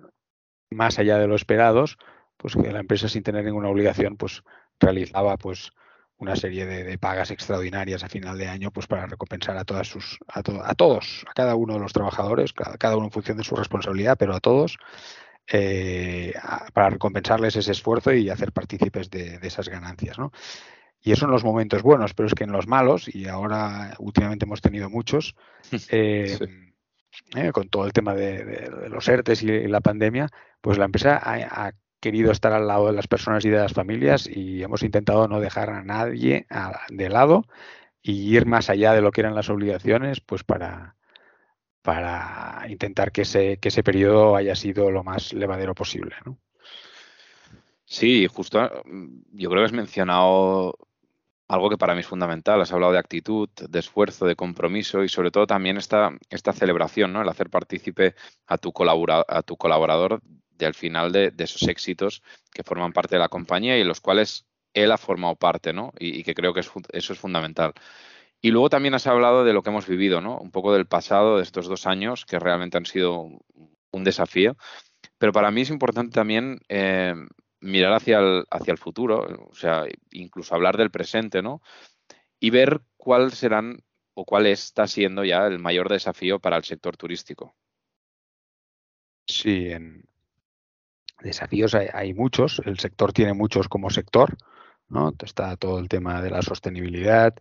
más 0.69 0.99
allá 0.99 1.17
de 1.17 1.27
lo 1.27 1.35
esperados, 1.35 1.97
pues 2.37 2.55
que 2.55 2.71
la 2.71 2.79
empresa 2.79 3.09
sin 3.09 3.23
tener 3.23 3.43
ninguna 3.45 3.69
obligación 3.69 4.15
pues 4.15 4.43
realizaba 4.79 5.37
pues 5.37 5.71
una 6.19 6.35
serie 6.35 6.65
de, 6.65 6.97
pagas 6.97 7.31
extraordinarias 7.31 8.03
a 8.03 8.09
final 8.09 8.37
de 8.37 8.47
año 8.47 8.71
pues 8.71 8.87
para 8.87 9.05
recompensar 9.05 9.57
a 9.57 9.65
todas 9.65 9.87
sus 9.87 10.19
a, 10.27 10.39
a 10.39 10.75
todos 10.75 11.25
a 11.29 11.33
cada 11.33 11.55
uno 11.55 11.75
de 11.75 11.79
los 11.79 11.93
trabajadores 11.93 12.53
cada, 12.53 12.95
uno 12.97 13.05
en 13.05 13.11
función 13.11 13.37
de 13.37 13.43
su 13.43 13.55
responsabilidad 13.55 14.17
pero 14.17 14.35
a 14.35 14.39
todos 14.39 14.77
eh, 15.49 16.33
para 16.73 16.89
recompensarles 16.89 17.55
ese 17.55 17.71
esfuerzo 17.71 18.13
y 18.13 18.29
hacer 18.29 18.51
partícipes 18.51 19.09
de, 19.09 19.39
esas 19.43 19.69
ganancias 19.69 20.17
¿no? 20.17 20.31
y 21.01 21.11
eso 21.11 21.25
en 21.25 21.31
los 21.31 21.43
momentos 21.43 21.83
buenos 21.83 22.13
pero 22.13 22.27
es 22.27 22.33
que 22.33 22.45
en 22.45 22.51
los 22.51 22.67
malos 22.67 23.13
y 23.13 23.27
ahora 23.27 23.95
últimamente 23.99 24.45
hemos 24.45 24.61
tenido 24.61 24.89
muchos 24.89 25.35
eh, 25.89 26.37
eh, 27.35 27.51
con 27.51 27.69
todo 27.69 27.85
el 27.85 27.93
tema 27.93 28.13
de, 28.15 28.69
los 28.89 29.07
ERTES 29.07 29.43
y, 29.43 29.67
la 29.67 29.81
pandemia 29.81 30.29
pues 30.61 30.77
la 30.79 30.85
empresa 30.85 31.17
ha, 31.17 31.67
ha 31.67 31.73
querido 31.99 32.31
estar 32.31 32.53
al 32.53 32.67
lado 32.67 32.87
de 32.87 32.93
las 32.93 33.07
personas 33.07 33.43
y 33.45 33.49
de 33.49 33.57
las 33.57 33.73
familias 33.73 34.27
y 34.27 34.63
hemos 34.63 34.83
intentado 34.83 35.27
no 35.27 35.39
dejar 35.39 35.69
a 35.69 35.83
nadie 35.83 36.47
de 36.89 37.09
lado 37.09 37.45
y 38.01 38.35
ir 38.35 38.45
más 38.45 38.69
allá 38.69 38.93
de 38.93 39.01
lo 39.01 39.11
que 39.11 39.21
eran 39.21 39.35
las 39.35 39.49
obligaciones, 39.49 40.21
pues 40.21 40.43
para, 40.43 40.95
para 41.81 42.65
intentar 42.69 43.11
que 43.11 43.23
ese, 43.23 43.57
que 43.57 43.69
ese 43.69 43.83
periodo 43.83 44.35
haya 44.35 44.55
sido 44.55 44.91
lo 44.91 45.03
más 45.03 45.33
levadero 45.33 45.73
posible. 45.75 46.15
¿no? 46.25 46.37
Sí, 47.85 48.27
justo 48.27 48.83
yo 49.31 49.49
creo 49.49 49.61
que 49.61 49.65
has 49.65 49.73
mencionado 49.73 50.77
algo 51.47 51.69
que 51.69 51.77
para 51.77 51.93
mí 51.93 52.01
es 52.01 52.07
fundamental. 52.07 52.61
Has 52.61 52.73
hablado 52.73 52.91
de 52.91 52.99
actitud, 52.99 53.49
de 53.49 53.79
esfuerzo, 53.79 54.25
de 54.25 54.35
compromiso 54.35 55.03
y 55.03 55.09
sobre 55.09 55.31
todo 55.31 55.47
también 55.47 55.77
esta, 55.77 56.11
esta 56.29 56.53
celebración, 56.53 57.13
¿no? 57.13 57.21
El 57.21 57.29
hacer 57.29 57.49
partícipe 57.49 58.15
a 58.45 58.57
tu, 58.57 58.73
a 59.27 59.43
tu 59.43 59.57
colaborador 59.57 60.21
al 60.65 60.73
final 60.73 61.11
de, 61.11 61.33
esos 61.37 61.63
éxitos 61.67 62.23
que 62.53 62.63
forman 62.63 62.93
parte 62.93 63.15
de 63.15 63.19
la 63.19 63.29
compañía 63.29 63.77
y 63.77 63.83
los 63.83 64.01
cuales 64.01 64.45
él 64.73 64.91
ha 64.91 64.97
formado 64.97 65.35
parte, 65.35 65.73
¿no? 65.73 65.93
Y, 65.99 66.23
que 66.23 66.33
creo 66.33 66.53
que 66.53 66.61
eso 66.61 67.13
es 67.13 67.19
fundamental. 67.19 67.73
Y 68.41 68.51
luego 68.51 68.69
también 68.69 68.93
has 68.93 69.07
hablado 69.07 69.43
de 69.43 69.53
lo 69.53 69.63
que 69.63 69.69
hemos 69.69 69.87
vivido, 69.87 70.21
¿no? 70.21 70.37
Un 70.37 70.51
poco 70.51 70.73
del 70.73 70.85
pasado 70.85 71.37
de 71.37 71.43
estos 71.43 71.67
dos 71.67 71.87
años 71.87 72.25
que 72.25 72.39
realmente 72.39 72.77
han 72.77 72.85
sido 72.85 73.29
un 73.91 74.03
desafío. 74.03 74.55
Pero 75.17 75.31
para 75.31 75.51
mí 75.51 75.61
es 75.61 75.69
importante 75.71 76.13
también 76.13 76.59
eh, 76.69 77.15
mirar 77.59 77.93
hacia 77.93 78.19
el, 78.19 78.45
hacia 78.51 78.71
el 78.71 78.77
futuro, 78.77 79.47
o 79.49 79.55
sea, 79.55 79.85
incluso 80.11 80.53
hablar 80.53 80.77
del 80.77 80.91
presente, 80.91 81.41
¿no? 81.41 81.61
Y 82.39 82.51
ver 82.51 82.81
cuáles 82.97 83.35
serán 83.35 83.83
o 84.13 84.25
cuál 84.25 84.45
está 84.47 84.87
siendo 84.87 85.23
ya 85.23 85.47
el 85.47 85.59
mayor 85.59 85.89
desafío 85.89 86.39
para 86.39 86.57
el 86.57 86.63
sector 86.63 86.97
turístico. 86.97 87.55
Sí, 89.27 89.69
en, 89.69 90.03
desafíos 91.21 91.75
hay, 91.75 92.13
muchos, 92.13 92.61
el 92.65 92.79
sector 92.79 93.13
tiene 93.13 93.33
muchos 93.33 93.67
como 93.67 93.89
sector, 93.89 94.37
¿no? 94.89 95.13
Está 95.23 95.55
todo 95.57 95.79
el 95.79 95.89
tema 95.89 96.21
de 96.21 96.31
la 96.31 96.41
sostenibilidad, 96.41 97.35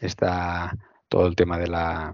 está 0.00 0.76
todo 1.08 1.26
el 1.26 1.36
tema 1.36 1.58
de 1.58 1.66
la 1.68 2.12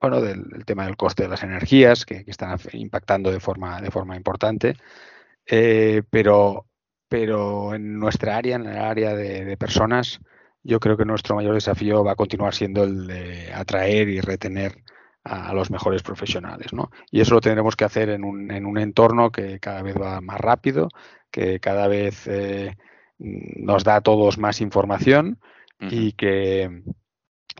bueno, 0.00 0.20
del, 0.20 0.64
tema 0.64 0.86
del 0.86 0.96
coste 0.96 1.24
de 1.24 1.28
las 1.28 1.42
energías 1.44 2.04
que, 2.04 2.24
están 2.26 2.58
impactando 2.72 3.30
de 3.30 3.40
forma, 3.40 3.80
de 3.80 3.90
forma 3.90 4.16
importante, 4.16 4.74
eh, 5.46 6.02
pero, 6.10 6.66
pero 7.08 7.74
en 7.74 7.98
nuestra 7.98 8.36
área, 8.36 8.56
en 8.56 8.66
el 8.66 8.78
área 8.78 9.14
de 9.14 9.56
personas, 9.56 10.20
yo 10.64 10.80
creo 10.80 10.96
que 10.96 11.04
nuestro 11.04 11.34
mayor 11.36 11.54
desafío 11.54 12.04
va 12.04 12.12
a 12.12 12.16
continuar 12.16 12.54
siendo 12.54 12.84
el 12.84 13.06
de 13.06 13.52
atraer 13.52 14.08
y 14.08 14.20
retener 14.20 14.82
a, 15.24 15.52
los 15.54 15.70
mejores 15.70 16.02
profesionales. 16.02 16.72
¿no? 16.72 16.90
Y 17.10 17.20
eso 17.20 17.34
lo 17.34 17.40
tendremos 17.40 17.76
que 17.76 17.84
hacer 17.84 18.08
en 18.10 18.24
un, 18.24 18.50
en 18.50 18.66
un 18.66 18.78
entorno 18.78 19.30
que 19.30 19.60
cada 19.60 19.82
vez 19.82 19.96
va 20.00 20.20
más 20.20 20.40
rápido, 20.40 20.88
que 21.30 21.60
cada 21.60 21.88
vez 21.88 22.26
eh, 22.26 22.76
nos 23.18 23.84
da 23.84 23.96
a 23.96 24.00
todos 24.00 24.38
más 24.38 24.60
información 24.60 25.38
y 25.90 26.12
que 26.12 26.84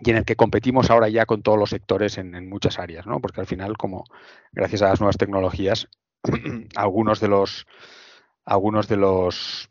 y 0.04 0.10
en 0.10 0.16
el 0.16 0.24
que 0.24 0.36
competimos 0.36 0.90
ahora 0.90 1.08
ya 1.08 1.26
con 1.26 1.42
todos 1.42 1.58
los 1.58 1.70
sectores 1.70 2.18
en, 2.18 2.48
muchas 2.48 2.78
áreas, 2.78 3.06
¿no? 3.06 3.20
Porque 3.20 3.40
al 3.40 3.46
final, 3.46 3.76
como 3.76 4.04
gracias 4.52 4.82
a 4.82 4.88
las 4.88 5.00
nuevas 5.00 5.16
tecnologías, 5.16 5.88
algunos 6.76 7.20
de 7.20 7.28
los 7.28 7.66
algunos 8.44 8.88
de 8.88 8.96
los 8.96 9.68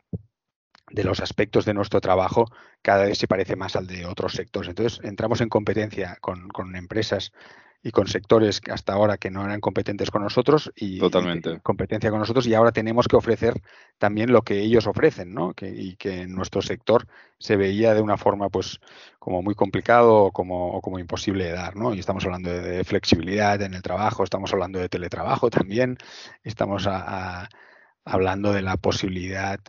de 0.90 1.04
los 1.04 1.20
aspectos 1.22 1.66
de 1.66 1.74
nuestro 1.74 2.02
trabajo 2.02 2.46
cada 2.82 3.06
vez 3.06 3.18
se 3.18 3.28
parece 3.28 3.56
más 3.56 3.76
al 3.76 3.88
de 3.88 4.06
otros 4.06 4.34
sectores. 4.34 4.70
Entonces, 4.70 5.00
entramos 5.04 5.42
en 5.42 5.50
competencia 5.50 6.18
con, 6.22 6.50
con 6.50 6.76
empresas 6.76 7.32
y 7.84 7.92
con 7.92 8.08
sectores 8.08 8.62
que 8.62 8.72
hasta 8.72 8.94
ahora 8.94 9.18
que 9.18 9.32
no 9.32 9.44
eran 9.44 9.60
competentes 9.60 10.12
con 10.12 10.22
nosotros 10.22 10.72
y, 10.76 11.00
Totalmente. 11.00 11.60
competencia 11.62 12.12
con 12.12 12.20
nosotros 12.20 12.46
y 12.46 12.54
ahora 12.54 12.72
tenemos 12.72 13.08
que 13.08 13.16
ofrecer 13.16 13.60
también 13.98 14.32
lo 14.32 14.44
que 14.44 14.60
ellos 14.60 14.86
ofrecen, 14.86 15.34
¿no? 15.34 15.54
Que, 15.54 15.70
y 15.70 15.96
que 15.96 16.22
en 16.22 16.34
nuestro 16.34 16.62
sector 16.62 17.08
se 17.40 17.56
veía 17.56 17.96
de 17.96 18.02
una 18.02 18.18
forma 18.18 18.50
pues 18.50 18.80
como 19.18 19.42
muy 19.42 19.56
complicado 19.56 20.16
o 20.26 20.32
como, 20.32 20.74
o 20.74 20.82
como 20.82 21.00
imposible 21.00 21.46
de 21.46 21.54
dar, 21.54 21.76
¿no? 21.76 21.94
Y 21.94 22.00
estamos 22.00 22.24
hablando 22.26 22.52
de, 22.52 22.84
flexibilidad 22.84 23.60
en 23.62 23.74
el 23.74 23.82
trabajo, 23.82 24.24
estamos 24.24 24.54
hablando 24.54 24.80
de 24.80 24.90
teletrabajo 24.90 25.50
también, 25.50 25.98
estamos 26.44 26.86
a, 26.86 27.42
a, 27.42 27.50
hablando 28.06 28.54
de 28.54 28.62
la 28.62 28.78
posibilidad 28.78 29.60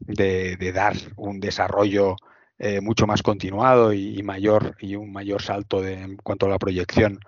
de, 0.00 0.56
de 0.56 0.72
dar 0.72 0.94
un 1.16 1.38
desarrollo 1.38 2.16
eh, 2.58 2.80
mucho 2.80 3.06
más 3.06 3.22
continuado 3.22 3.92
y, 3.92 4.18
y, 4.18 4.22
mayor 4.22 4.76
y 4.80 4.96
un 4.96 5.12
mayor 5.12 5.40
salto 5.40 5.80
de, 5.80 5.94
en 5.94 6.16
cuanto 6.16 6.46
a 6.46 6.50
la 6.50 6.58
proyección 6.58 7.20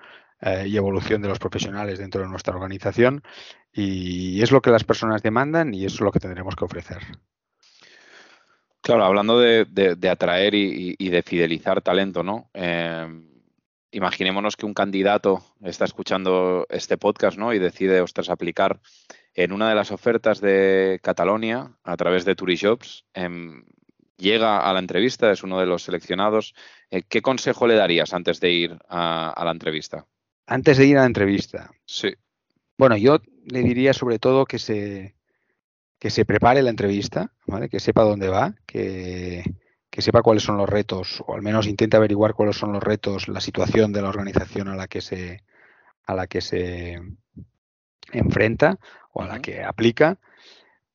eh, 0.43 0.67
y 0.67 0.77
evolución 0.77 1.23
de 1.23 1.29
los 1.29 1.39
profesionales 1.39 1.99
dentro 1.99 2.23
de 2.23 2.29
nuestra 2.29 2.55
organización 2.55 3.23
y 3.73 4.43
es 4.43 4.51
lo 4.51 4.61
que 4.61 4.71
las 4.71 4.85
personas 4.85 5.23
demandan 5.23 5.73
y 5.73 5.85
es 5.85 6.01
lo 6.01 6.13
que 6.13 6.21
tendremos 6.21 6.57
que 6.57 6.65
ofrecer. 6.65 6.99
Claro, 8.83 9.05
hablando 9.05 9.39
de, 9.39 10.11
atraer 10.11 10.55
y, 10.55 11.09
de 11.09 11.23
fidelizar 11.23 11.83
talento, 11.83 12.25
¿no? 12.25 12.51
Eh, 12.53 13.07
imaginémonos 13.93 14.57
que 14.57 14.67
un 14.67 14.75
candidato 14.75 15.41
está 15.63 15.85
escuchando 15.85 16.67
este 16.69 16.99
podcast, 16.99 17.39
¿no? 17.39 17.55
Y 17.55 17.61
decide, 17.61 18.01
ostras, 18.01 18.29
aplicar 18.29 18.81
en 19.35 19.53
una 19.53 19.69
de 19.69 19.77
las 19.77 19.93
ofertas 19.93 20.41
de 20.41 20.99
Catalonia 21.01 21.77
a 21.85 21.97
través 21.97 22.25
de 22.25 22.35
Turijobs. 22.35 23.05
Eh, 23.15 23.31
llega 24.17 24.59
a 24.69 24.73
la 24.73 24.81
entrevista, 24.81 25.31
es 25.31 25.45
uno 25.45 25.61
de 25.61 25.67
los 25.67 25.85
seleccionados. 25.85 26.53
Eh, 26.91 27.05
¿Qué 27.09 27.23
consejo 27.23 27.69
le 27.69 27.77
darías 27.77 28.13
antes 28.13 28.41
de 28.41 28.51
ir 28.51 28.79
a 28.89 29.43
la 29.45 29.53
entrevista? 29.53 30.09
Antes 30.53 30.77
de 30.77 30.85
ir 30.85 30.99
a 30.99 31.01
la 31.01 31.07
entrevista. 31.07 31.71
Sí. 31.87 32.15
Bueno, 32.77 32.99
yo 32.99 33.21
le 33.47 33.61
diría 33.63 33.95
sobre 33.95 34.19
todo 34.19 34.45
que 34.45 34.59
se, 34.59 35.15
que 35.99 36.11
se 36.11 36.27
prepare 36.27 36.61
la 36.61 36.69
entrevista, 36.69 37.33
¿vale? 37.47 37.71
que 37.71 37.81
sepa 37.81 38.03
dónde 38.03 38.29
va, 38.29 38.55
que, 38.67 39.45
que, 39.89 40.03
sepa 40.03 40.21
cuáles 40.21 40.43
son 40.43 40.59
los 40.59 40.69
retos, 40.69 41.25
o 41.27 41.35
al 41.35 41.41
menos 41.41 41.67
intente 41.67 41.97
averiguar 41.97 42.35
cuáles 42.35 42.57
son 42.57 42.71
los 42.71 42.83
retos, 42.83 43.29
la 43.29 43.41
situación 43.41 43.95
de 43.95 44.03
la 44.03 44.11
organización 44.11 44.69
a 44.69 44.77
la 44.77 44.89
que 44.89 45.01
se, 45.01 45.43
a 46.05 46.15
la 46.15 46.27
que 46.27 46.43
se 46.43 47.01
enfrenta 48.13 48.79
o 49.15 49.23
a 49.23 49.29
la 49.29 49.41
que 49.41 49.65
aplica. 49.65 50.19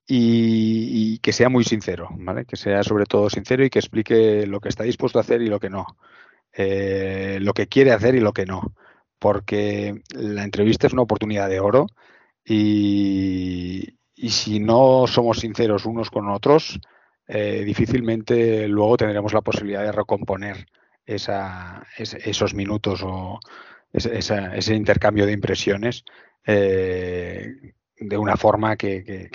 Y, 0.06 1.16
y, 1.16 1.18
que 1.18 1.34
sea 1.34 1.50
muy 1.50 1.64
sincero, 1.64 2.10
¿vale? 2.12 2.46
Que 2.46 2.58
sea 2.58 2.84
sobre 2.84 3.06
todo 3.06 3.30
sincero 3.30 3.66
y 3.66 3.72
que 3.72 3.80
explique 3.80 4.46
lo 4.46 4.62
que 4.62 4.70
está 4.70 4.84
dispuesto 4.84 5.18
a 5.18 5.22
hacer 5.22 5.42
y 5.42 5.48
lo 5.48 5.60
que 5.60 5.72
no. 5.72 5.98
Eh, 6.54 7.40
lo 7.42 7.54
que 7.54 7.68
quiere 7.68 7.92
hacer 7.92 8.14
y 8.14 8.20
lo 8.20 8.34
que 8.34 8.46
no 8.46 8.76
porque 9.20 10.02
la 10.12 10.44
entrevista 10.44 10.88
es 10.88 10.94
una 10.94 11.02
oportunidad 11.04 11.50
de 11.50 11.60
oro 11.60 11.88
y, 12.46 13.98
y 14.16 14.30
si 14.30 14.60
no 14.60 15.06
somos 15.08 15.40
sinceros 15.40 15.86
unos 15.86 16.10
con 16.10 16.30
otros, 16.30 16.80
eh, 17.28 17.64
difícilmente 17.66 18.68
luego 18.68 18.98
tendremos 18.98 19.34
la 19.34 19.42
posibilidad 19.42 19.84
de 19.84 19.92
recomponer 19.92 20.66
esa, 21.06 21.86
es, 21.98 22.14
esos 22.14 22.54
minutos 22.54 23.02
o 23.04 23.40
ese 23.92 24.76
intercambio 24.76 25.26
de 25.26 25.34
impresiones 25.34 26.04
eh, 26.46 27.74
de 28.00 28.18
una 28.18 28.38
forma 28.38 28.76
que, 28.76 29.30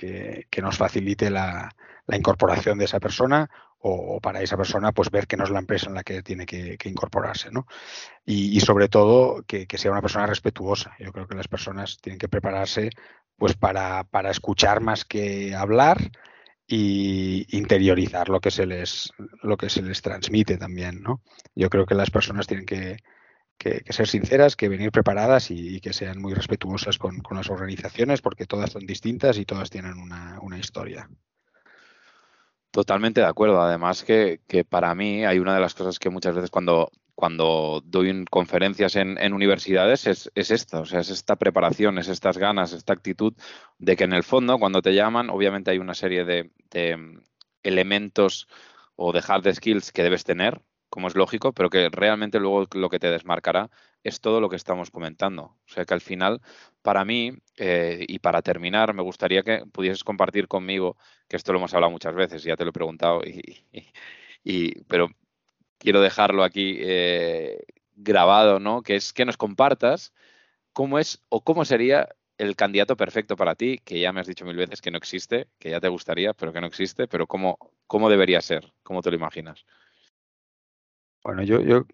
que, 0.49 0.63
nos 0.63 0.77
facilite 0.77 1.31
la, 1.31 1.69
incorporación 2.09 2.79
de 2.79 2.85
esa 2.85 3.01
persona 3.01 3.49
o, 3.83 4.21
para 4.21 4.43
esa 4.43 4.57
persona 4.57 4.93
pues 4.93 5.11
ver 5.11 5.27
que 5.27 5.37
no 5.37 5.45
es 5.45 5.51
la 5.51 5.59
empresa 5.59 5.89
en 5.89 5.95
la 5.95 6.05
que 6.05 6.23
tiene 6.23 6.47
que, 6.47 6.79
incorporarse 6.85 7.51
¿no? 7.51 7.67
y, 8.25 8.61
sobre 8.61 8.89
todo 8.89 9.43
que, 9.45 9.67
sea 9.77 9.91
una 9.91 10.03
persona 10.03 10.27
respetuosa 10.27 10.95
yo 10.99 11.13
creo 11.13 11.27
que 11.27 11.35
las 11.35 11.49
personas 11.49 11.99
tienen 12.01 12.19
que 12.19 12.29
prepararse 12.29 12.91
pues 13.37 13.55
para, 13.55 14.05
para 14.05 14.31
escuchar 14.31 14.81
más 14.81 15.05
que 15.05 15.55
hablar 15.55 15.99
y 16.67 17.45
interiorizar 17.57 18.29
lo 18.29 18.41
que 18.41 18.53
se 18.53 18.67
les 18.67 19.13
lo 19.43 19.57
que 19.57 19.69
se 19.69 19.83
les 19.83 20.01
transmite 20.01 20.57
también 20.59 21.03
no 21.03 21.21
yo 21.55 21.69
creo 21.69 21.85
que 21.85 21.97
las 21.97 22.11
personas 22.11 22.47
tienen 22.47 22.67
que, 22.67 22.99
que, 23.59 23.81
que, 23.81 23.93
ser 23.93 24.09
sinceras, 24.09 24.57
que 24.57 24.69
venir 24.69 24.93
preparadas 24.93 25.51
y, 25.51 25.77
y 25.77 25.81
que 25.81 25.93
sean 25.93 26.21
muy 26.21 26.35
respetuosas 26.35 26.99
con, 26.99 27.21
con, 27.21 27.37
las 27.37 27.51
organizaciones, 27.51 28.23
porque 28.23 28.47
todas 28.47 28.71
son 28.71 28.87
distintas 28.87 29.39
y 29.39 29.45
todas 29.45 29.71
tienen 29.71 29.99
una, 29.99 30.39
una 30.41 30.59
historia. 30.59 31.09
Totalmente 32.73 33.21
de 33.21 33.27
acuerdo. 33.27 33.61
Además 33.61 34.03
que, 34.03 34.41
que, 34.49 34.65
para 34.65 34.95
mí 34.95 35.25
hay 35.27 35.39
una 35.39 35.55
de 35.55 35.61
las 35.61 35.75
cosas 35.75 35.99
que 35.99 36.09
muchas 36.09 36.35
veces 36.35 36.51
cuando, 36.51 36.91
cuando 37.15 37.83
doy 37.85 38.25
conferencias 38.31 38.97
en, 38.97 39.19
en 39.19 39.35
universidades 39.35 40.07
es, 40.07 40.31
es, 40.35 40.51
esta, 40.51 40.81
o 40.81 40.87
sea, 40.87 41.01
es 41.01 41.11
esta 41.11 41.37
preparación, 41.37 41.99
es 41.99 42.09
estas 42.09 42.39
ganas, 42.39 42.73
esta 42.73 42.95
actitud 42.95 43.35
de 43.79 43.95
que 43.95 44.05
en 44.05 44.15
el 44.15 44.23
fondo 44.25 44.59
cuando 44.59 44.81
te 44.81 44.95
llaman, 44.95 45.29
obviamente 45.29 45.71
hay 45.71 45.79
una 45.79 45.95
serie 45.95 46.25
de, 46.25 46.51
de 46.71 47.21
elementos 47.63 48.49
o 48.97 49.13
de 49.13 49.23
hard 49.27 49.55
skills 49.55 49.93
que 49.93 50.03
debes 50.03 50.25
tener, 50.25 50.63
como 50.93 51.09
es 51.09 51.15
lógico, 51.15 51.55
pero 51.55 51.71
que 51.71 51.89
realmente 51.91 52.39
luego 52.39 52.67
lo 52.75 52.91
que 52.91 52.99
te 52.99 53.11
desmarcará 53.11 53.71
es 54.05 54.21
todo 54.21 54.43
lo 54.43 54.51
que 54.51 54.57
estamos 54.57 54.91
comentando. 54.91 55.45
O 55.45 55.69
sea 55.73 55.87
que 55.87 55.95
al 55.95 56.03
final, 56.03 56.43
para 56.83 57.03
mí, 57.07 57.33
eh, 57.57 58.05
y 58.07 58.19
para 58.19 58.43
terminar, 58.43 58.93
me 58.93 59.03
gustaría 59.03 59.43
que 59.43 59.65
pudieses 59.73 60.05
compartir 60.05 60.49
conmigo, 60.49 60.99
que 61.29 61.37
esto 61.37 61.53
lo 61.53 61.61
hemos 61.61 61.73
hablado 61.73 61.91
muchas 61.91 62.15
veces, 62.15 62.43
ya 62.43 62.57
te 62.57 62.65
lo 62.65 62.71
he 62.71 62.73
preguntado, 62.75 63.23
y, 64.45 64.83
pero 64.83 65.09
quiero 65.79 66.03
dejarlo 66.03 66.45
aquí 66.45 66.77
eh, 66.81 67.65
grabado, 67.97 68.61
¿no? 68.61 68.83
Que 68.83 68.97
es 68.97 69.15
que 69.15 69.25
nos 69.25 69.39
compartas 69.39 70.13
cómo 70.75 70.99
es 70.99 71.23
o 71.31 71.43
cómo 71.43 71.65
sería 71.65 72.11
el 72.39 72.57
candidato 72.57 72.97
perfecto 72.99 73.37
para 73.37 73.55
ti, 73.55 73.79
que 73.85 74.01
ya 74.01 74.13
me 74.13 74.21
has 74.21 74.27
dicho 74.27 74.45
mil 74.45 74.57
veces 74.57 74.83
que 74.83 74.91
no 74.91 74.99
existe, 74.99 75.49
que 75.59 75.71
ya 75.71 75.81
te 75.81 75.89
gustaría, 75.89 76.35
pero 76.35 76.53
que 76.53 76.61
no 76.61 76.67
existe, 76.67 77.09
pero 77.09 77.27
cómo, 77.27 77.59
cómo 77.87 78.11
debería 78.11 78.43
ser, 78.43 78.73
cómo 78.83 79.01
te 79.03 79.11
lo 79.11 79.17
imaginas. 79.17 79.65
Bueno, 81.25 81.43
yo, 81.43 81.61
yo 81.61 81.87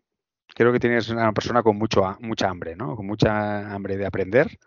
creo 0.54 0.72
que 0.72 0.80
tienes 0.80 1.08
una 1.10 1.32
persona 1.32 1.62
con 1.62 1.76
mucho, 1.76 2.16
mucha 2.20 2.48
hambre, 2.48 2.76
¿no? 2.76 2.96
Con 2.96 3.06
mucha 3.06 3.72
hambre 3.72 3.96
de 3.96 4.06
aprender, 4.06 4.58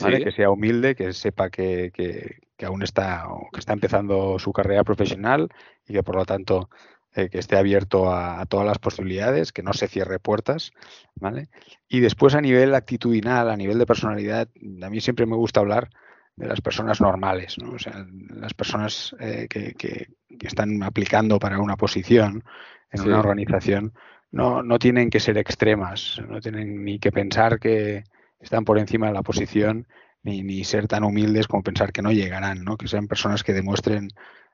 ¿vale? 0.00 0.18
Sí. 0.18 0.24
Que 0.24 0.32
sea 0.32 0.50
humilde, 0.50 0.94
que 0.94 1.12
sepa 1.12 1.50
que, 1.50 1.90
que, 1.92 2.40
que, 2.56 2.66
aún 2.66 2.82
está, 2.82 3.26
que 3.52 3.60
está 3.60 3.72
empezando 3.72 4.38
su 4.38 4.52
carrera 4.52 4.84
profesional 4.84 5.48
y 5.86 5.92
que 5.92 6.02
por 6.02 6.16
lo 6.16 6.24
tanto 6.24 6.70
eh, 7.14 7.28
que 7.28 7.38
esté 7.38 7.56
abierto 7.56 8.10
a, 8.10 8.40
a, 8.40 8.46
todas 8.46 8.66
las 8.66 8.78
posibilidades, 8.78 9.52
que 9.52 9.62
no 9.62 9.72
se 9.72 9.88
cierre 9.88 10.18
puertas, 10.18 10.72
¿vale? 11.14 11.48
Y 11.88 12.00
después 12.00 12.34
a 12.34 12.40
nivel 12.40 12.74
actitudinal, 12.74 13.50
a 13.50 13.56
nivel 13.56 13.78
de 13.78 13.86
personalidad, 13.86 14.48
a 14.82 14.90
mí 14.90 15.00
siempre 15.00 15.26
me 15.26 15.36
gusta 15.36 15.60
hablar 15.60 15.90
de 16.38 16.46
las 16.46 16.60
personas 16.60 17.00
normales, 17.00 17.58
¿no? 17.58 17.72
O 17.72 17.78
sea, 17.78 18.06
las 18.30 18.54
personas 18.54 19.14
eh, 19.18 19.46
que, 19.50 19.74
que, 19.74 20.08
que, 20.38 20.46
están 20.46 20.82
aplicando 20.84 21.38
para 21.40 21.58
una 21.58 21.76
posición 21.76 22.44
en 22.92 23.02
sí. 23.02 23.08
una 23.08 23.18
organización 23.18 23.92
no, 24.30 24.62
no 24.62 24.78
tienen 24.78 25.10
que 25.10 25.18
ser 25.18 25.36
extremas, 25.36 26.20
no 26.28 26.40
tienen 26.40 26.84
ni 26.84 27.00
que 27.00 27.10
pensar 27.10 27.58
que 27.58 28.04
están 28.38 28.64
por 28.64 28.78
encima 28.78 29.08
de 29.08 29.14
la 29.14 29.22
posición, 29.22 29.88
ni, 30.22 30.42
ni 30.42 30.62
ser 30.62 30.86
tan 30.86 31.02
humildes 31.02 31.48
como 31.48 31.64
pensar 31.64 31.92
que 31.92 32.02
no 32.02 32.12
llegarán, 32.12 32.62
¿no? 32.62 32.76
Que 32.76 32.86
sean 32.86 33.08
personas 33.08 33.42
que 33.42 33.52
demuestren 33.52 34.10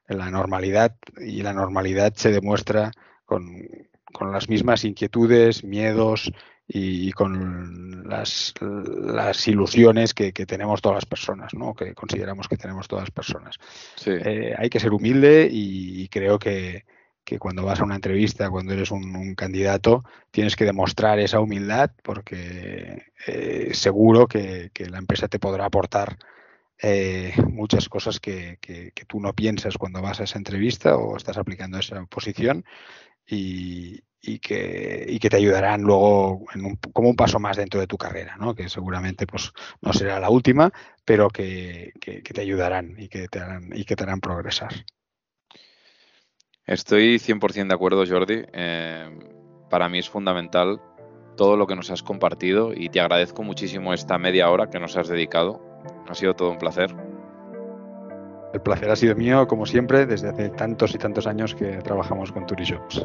la 0.09 0.31
normalidad 0.31 0.97
y 1.18 1.42
la 1.42 1.53
normalidad 1.53 2.14
se 2.14 2.33
demuestra 2.33 2.92
con, 3.27 3.68
con 4.11 4.33
las 4.33 4.49
mismas 4.49 4.85
inquietudes, 4.85 5.64
miedos 5.64 6.33
y, 6.66 7.12
con 7.12 8.09
las, 8.09 8.55
las 8.61 9.46
ilusiones 9.48 10.14
que, 10.14 10.33
que, 10.33 10.46
tenemos 10.46 10.81
todas 10.81 10.96
las 10.96 11.07
personas, 11.07 11.53
¿no? 11.55 11.74
que 11.74 11.94
consideramos 11.94 12.48
que 12.48 12.57
tenemos 12.57 12.88
todas 12.88 13.05
las 13.05 13.11
personas. 13.11 13.57
Sí. 13.96 14.11
Eh, 14.12 14.55
hay 14.57 14.70
que 14.70 14.81
ser 14.81 14.92
humilde 14.92 15.48
y, 15.50 16.03
y 16.03 16.09
creo 16.09 16.38
que, 16.38 16.85
que 17.24 17.38
cuando 17.38 17.64
vas 17.64 17.81
a 17.81 17.85
una 17.85 17.96
entrevista, 17.96 18.50
cuando 18.50 18.72
eres 18.72 18.90
un, 18.90 19.14
un 19.14 19.35
candidato, 19.35 20.05
tienes 20.31 20.57
que 20.57 20.64
demostrar 20.64 21.18
esa 21.18 21.40
humildad 21.40 21.90
porque 22.03 23.07
eh, 23.27 23.70
seguro 23.72 24.27
que, 24.27 24.70
que, 24.72 24.87
la 24.87 24.98
empresa 24.98 25.29
te 25.29 25.38
podrá 25.38 25.66
aportar 25.66 26.18
eh, 26.83 27.35
muchas 27.50 27.88
cosas 27.88 28.20
que, 28.20 28.59
que, 28.61 28.92
que, 28.94 29.05
tú 29.05 29.20
no 29.20 29.33
piensas 29.35 29.79
cuando 29.79 30.03
vas 30.03 30.20
a 30.20 30.24
esa 30.24 30.38
entrevista 30.38 30.96
o 30.96 31.16
estás 31.16 31.37
aplicando 31.38 31.79
esa 31.79 32.05
posición 32.07 32.64
y, 33.27 34.03
y, 34.27 34.39
que, 34.39 35.05
y 35.09 35.19
que 35.19 35.29
te 35.29 35.37
ayudarán 35.37 35.83
luego 35.83 36.47
en 36.55 36.65
un, 36.65 36.77
como 36.93 37.11
un 37.11 37.17
paso 37.17 37.39
más 37.39 37.57
dentro 37.57 37.81
de 37.81 37.87
tu 37.87 37.97
carrera, 37.97 38.37
¿no? 38.39 38.55
que 38.55 38.69
seguramente 38.69 39.27
pues, 39.27 39.53
no 39.83 39.93
será 39.93 40.19
la 40.21 40.31
última, 40.31 40.73
pero 41.05 41.29
que, 41.29 41.93
que, 42.01 42.23
que 42.23 42.35
te 42.35 42.41
ayudarán 42.41 42.95
y 42.99 43.09
que 43.09 43.29
te 43.29 43.39
harán, 43.39 43.71
y 43.75 43.85
que 43.85 43.97
te 43.97 44.03
harán 44.05 44.21
progresar. 44.21 44.73
Estoy 46.67 47.19
100% 47.19 47.69
de 47.69 47.75
acuerdo, 47.75 48.05
Jordi. 48.07 48.43
Eh, 48.53 49.11
para 49.69 49.89
mí 49.89 49.99
es 49.99 50.09
fundamental 50.09 50.81
todo 51.37 51.57
lo 51.57 51.67
que 51.67 51.77
nos 51.77 51.91
has 51.91 52.03
compartido 52.03 52.73
y 52.75 52.89
te 52.89 53.01
agradezco 53.01 53.43
muchísimo 53.43 53.93
esta 53.93 54.17
media 54.19 54.51
hora 54.51 54.71
que 54.71 54.81
nos 54.81 54.97
has 54.97 55.09
dedicado. 55.09 55.61
Ha 56.09 56.15
sido 56.15 56.35
todo 56.35 56.51
un 56.51 56.59
placer. 56.59 56.95
El 58.55 58.63
placer 58.63 58.89
ha 58.89 58.97
sido 58.97 59.17
mío, 59.17 59.47
como 59.47 59.67
siempre, 59.67 60.07
desde 60.07 60.29
hace 60.29 60.49
tantos 60.51 60.95
y 60.95 60.99
tantos 60.99 61.27
años 61.27 61.55
que 61.55 61.79
trabajamos 61.79 62.33
con 62.33 62.47
Turishops. 62.47 63.05